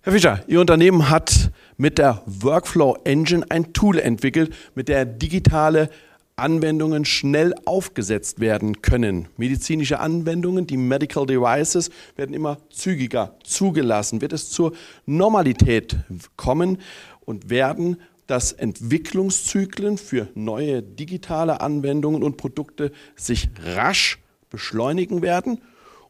Herr 0.05 0.13
Fischer, 0.13 0.43
Ihr 0.49 0.61
Unternehmen 0.61 1.11
hat 1.11 1.53
mit 1.77 1.97
der 1.97 2.23
Workflow 2.27 2.97
Engine 3.05 3.47
ein 3.51 3.73
Tool 3.73 4.01
entwickelt, 4.01 4.53
mit 4.75 4.89
der 4.89 5.05
digitale 5.05 5.91
Anwendungen 6.35 7.05
schnell 7.05 7.55
aufgesetzt 7.67 8.41
werden 8.41 8.83
können. 8.83 9.29
Medizinische 9.37 10.01
Anwendungen, 10.01 10.67
die 10.67 10.77
Medical 10.77 11.25
Devices, 11.25 11.91
werden 12.17 12.35
immer 12.35 12.59
zügiger 12.69 13.37
zugelassen. 13.45 14.21
Wird 14.21 14.33
es 14.33 14.51
zur 14.51 14.73
Normalität 15.07 15.97
kommen 16.37 16.79
und 17.25 17.49
werden 17.49 17.99
dass 18.27 18.53
Entwicklungszyklen 18.53 19.99
für 19.99 20.29
neue 20.35 20.83
digitale 20.83 21.61
Anwendungen 21.61 22.23
und 22.23 22.39
Produkte 22.39 22.91
sich 23.15 23.51
rasch 23.77 24.19
beschleunigen 24.49 25.23
werden 25.23 25.61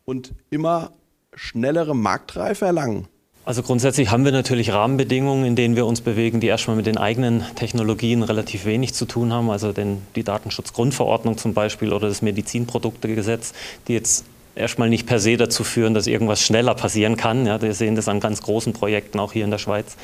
und 0.05 0.33
immer 0.50 0.92
schnellere 1.35 1.96
Marktreife 1.96 2.66
erlangen. 2.66 3.09
Also 3.44 3.64
grundsätzlich 3.64 4.12
haben 4.12 4.24
wir 4.24 4.31
natürlich 4.31 4.72
Rahmenbedingungen, 4.72 5.44
in 5.44 5.57
denen 5.57 5.74
wir 5.74 5.85
uns 5.85 6.00
bewegen, 6.00 6.38
die 6.38 6.46
erstmal 6.46 6.76
mit 6.76 6.87
den 6.87 6.96
eigenen 6.96 7.44
Technologien 7.57 8.22
relativ 8.22 8.66
wenig 8.66 8.94
zu 8.94 9.05
tun 9.05 9.33
haben. 9.33 9.50
Also 9.50 9.72
den, 9.72 10.02
die 10.14 10.22
Datenschutzgrundverordnung 10.22 11.37
zum 11.38 11.52
Beispiel 11.52 11.92
oder 11.92 12.07
das 12.07 12.22
Medizinproduktegesetz, 12.22 13.52
die 13.88 13.94
jetzt 13.94 14.24
erstmal 14.55 14.88
nicht 14.88 15.09
per 15.09 15.18
se 15.18 15.37
dazu 15.37 15.64
führen, 15.64 15.92
dass 15.92 16.07
irgendwas 16.07 16.40
schneller 16.40 16.76
passieren 16.76 17.16
kann. 17.16 17.44
Ja, 17.44 17.61
wir 17.61 17.74
sehen 17.74 17.96
das 17.96 18.07
an 18.07 18.20
ganz 18.20 18.42
großen 18.42 18.74
Projekten 18.74 19.18
auch 19.18 19.33
hier 19.33 19.44
in 19.44 19.50
der 19.50 19.59
Schweiz. 19.59 19.96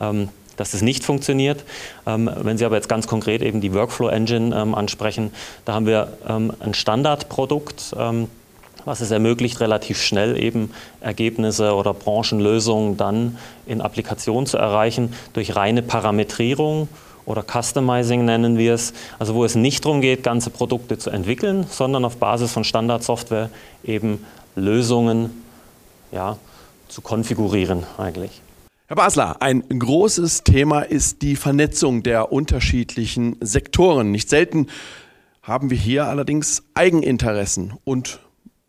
Ähm, 0.00 0.30
dass 0.56 0.72
das 0.72 0.82
nicht 0.82 1.04
funktioniert. 1.04 1.64
Ähm, 2.04 2.28
wenn 2.42 2.58
Sie 2.58 2.64
aber 2.64 2.74
jetzt 2.74 2.88
ganz 2.88 3.06
konkret 3.06 3.42
eben 3.42 3.60
die 3.60 3.72
Workflow 3.74 4.08
Engine 4.08 4.56
ähm, 4.56 4.74
ansprechen, 4.74 5.30
da 5.64 5.74
haben 5.74 5.86
wir 5.86 6.14
ähm, 6.28 6.52
ein 6.58 6.74
Standardprodukt, 6.74 7.94
was 8.88 9.02
es 9.02 9.10
ermöglicht, 9.10 9.60
relativ 9.60 10.02
schnell 10.02 10.42
eben 10.42 10.70
Ergebnisse 11.00 11.74
oder 11.74 11.92
Branchenlösungen 11.92 12.96
dann 12.96 13.36
in 13.66 13.82
Applikationen 13.82 14.46
zu 14.46 14.56
erreichen 14.56 15.12
durch 15.34 15.54
reine 15.54 15.82
Parametrierung 15.82 16.88
oder 17.26 17.44
Customizing 17.44 18.24
nennen 18.24 18.56
wir 18.56 18.72
es, 18.72 18.94
also 19.18 19.34
wo 19.34 19.44
es 19.44 19.54
nicht 19.54 19.84
darum 19.84 20.00
geht, 20.00 20.22
ganze 20.22 20.48
Produkte 20.48 20.96
zu 20.96 21.10
entwickeln, 21.10 21.66
sondern 21.68 22.06
auf 22.06 22.16
Basis 22.16 22.52
von 22.52 22.64
Standardsoftware 22.64 23.50
eben 23.84 24.24
Lösungen 24.56 25.42
ja, 26.10 26.38
zu 26.88 27.02
konfigurieren 27.02 27.84
eigentlich. 27.98 28.40
Herr 28.86 28.96
Basler, 28.96 29.36
ein 29.40 29.62
großes 29.68 30.44
Thema 30.44 30.80
ist 30.80 31.20
die 31.20 31.36
Vernetzung 31.36 32.02
der 32.02 32.32
unterschiedlichen 32.32 33.36
Sektoren. 33.40 34.10
Nicht 34.10 34.30
selten 34.30 34.68
haben 35.42 35.68
wir 35.68 35.76
hier 35.76 36.06
allerdings 36.06 36.62
Eigeninteressen 36.72 37.74
und 37.84 38.20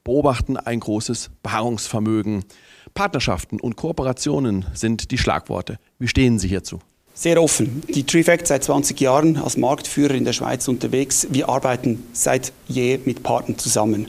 beobachten 0.03 0.57
ein 0.57 0.79
großes 0.79 1.29
Beharrungsvermögen. 1.43 2.45
Partnerschaften 2.93 3.59
und 3.59 3.75
Kooperationen 3.75 4.65
sind 4.73 5.11
die 5.11 5.17
Schlagworte. 5.17 5.77
Wie 5.99 6.07
stehen 6.07 6.39
Sie 6.39 6.47
hierzu? 6.47 6.79
Sehr 7.13 7.41
offen. 7.41 7.83
Die 7.89 8.05
Trifact 8.05 8.47
seit 8.47 8.63
20 8.63 8.99
Jahren 9.01 9.37
als 9.37 9.57
Marktführer 9.57 10.13
in 10.13 10.23
der 10.23 10.33
Schweiz 10.33 10.67
unterwegs. 10.67 11.27
Wir 11.29 11.49
arbeiten 11.49 12.03
seit 12.13 12.53
je 12.67 12.97
mit 13.03 13.23
Partnern 13.23 13.57
zusammen. 13.57 14.07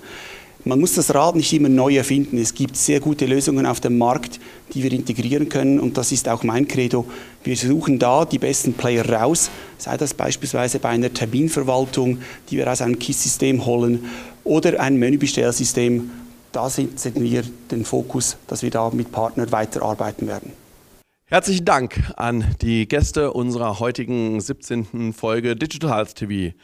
Man 0.63 0.79
muss 0.79 0.95
das 0.95 1.15
Rad 1.15 1.37
nicht 1.37 1.53
immer 1.55 1.71
neu 1.71 1.97
erfinden. 1.97 2.37
Es 2.37 2.53
gibt 2.53 2.77
sehr 2.77 3.01
gute 3.01 3.25
Lösungen 3.25 3.65
auf 3.65 3.81
dem 3.81 3.97
Markt, 3.97 4.39
die 4.75 4.83
wir 4.83 4.93
integrieren 4.93 5.49
können. 5.49 5.81
Und 5.81 5.97
das 5.97 6.13
ist 6.13 6.29
auch 6.29 6.43
mein 6.43 6.69
Credo. 6.69 7.07
Wir 7.43 7.57
suchen 7.57 7.99
da 7.99 8.27
die 8.27 8.39
besten 8.39 8.75
Player 8.75 9.09
raus, 9.09 9.51
sei 9.79 9.97
das 9.97 10.13
beispielsweise 10.13 10.79
bei 10.79 10.91
einer 10.91 11.13
Terminverwaltung, 11.13 12.19
die 12.51 12.59
wir 12.59 12.71
aus 12.71 12.83
einem 12.83 12.99
KISS-System 12.99 13.65
holen 13.65 14.05
oder 14.45 14.81
ein 14.81 14.97
Menübestellsystem. 14.97 16.11
Da 16.53 16.69
setzen 16.69 17.23
wir 17.23 17.43
den 17.71 17.85
Fokus, 17.85 18.37
dass 18.47 18.63
wir 18.63 18.71
da 18.71 18.91
mit 18.91 19.13
Partnern 19.13 19.53
weiterarbeiten 19.53 20.27
werden. 20.27 20.53
Herzlichen 21.27 21.65
Dank 21.65 22.13
an 22.17 22.45
die 22.61 22.89
Gäste 22.89 23.33
unserer 23.33 23.79
heutigen 23.79 24.41
17. 24.41 25.13
Folge 25.13 25.55
Digital 25.55 25.95
Health 25.95 26.17
TV. 26.17 26.57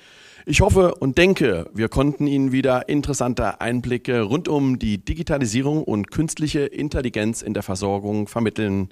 Ich 0.45 0.61
hoffe 0.61 0.95
und 0.97 1.19
denke, 1.19 1.71
wir 1.73 1.89
konnten 1.89 2.27
Ihnen 2.27 2.53
wieder 2.53 2.89
interessante 2.89 3.61
Einblicke 3.61 4.23
rund 4.23 4.49
um 4.49 4.79
die 4.79 5.05
Digitalisierung 5.05 5.83
und 5.83 6.11
künstliche 6.11 6.61
Intelligenz 6.61 7.43
in 7.43 7.55
der 7.55 7.62
Versorgung 7.62 8.29
vermitteln. 8.29 8.91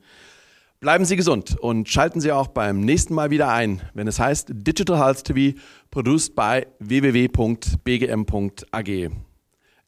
Bleiben 0.85 1.07
Sie 1.07 1.17
gesund 1.17 1.59
und 1.59 1.89
schalten 1.89 2.21
Sie 2.21 2.31
auch 2.31 2.49
beim 2.49 2.81
nächsten 2.81 3.15
Mal 3.15 3.31
wieder 3.31 3.49
ein, 3.49 3.81
wenn 3.95 4.07
es 4.07 4.21
heißt 4.21 4.49
Digital 4.53 4.99
Health 4.99 5.25
TV, 5.25 5.59
produced 5.91 6.37
by 6.37 6.67
www.bgm.ag. 6.79 7.71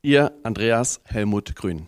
Ihr 0.00 0.32
Andreas 0.42 1.02
Helmut 1.04 1.54
Grün. 1.54 1.86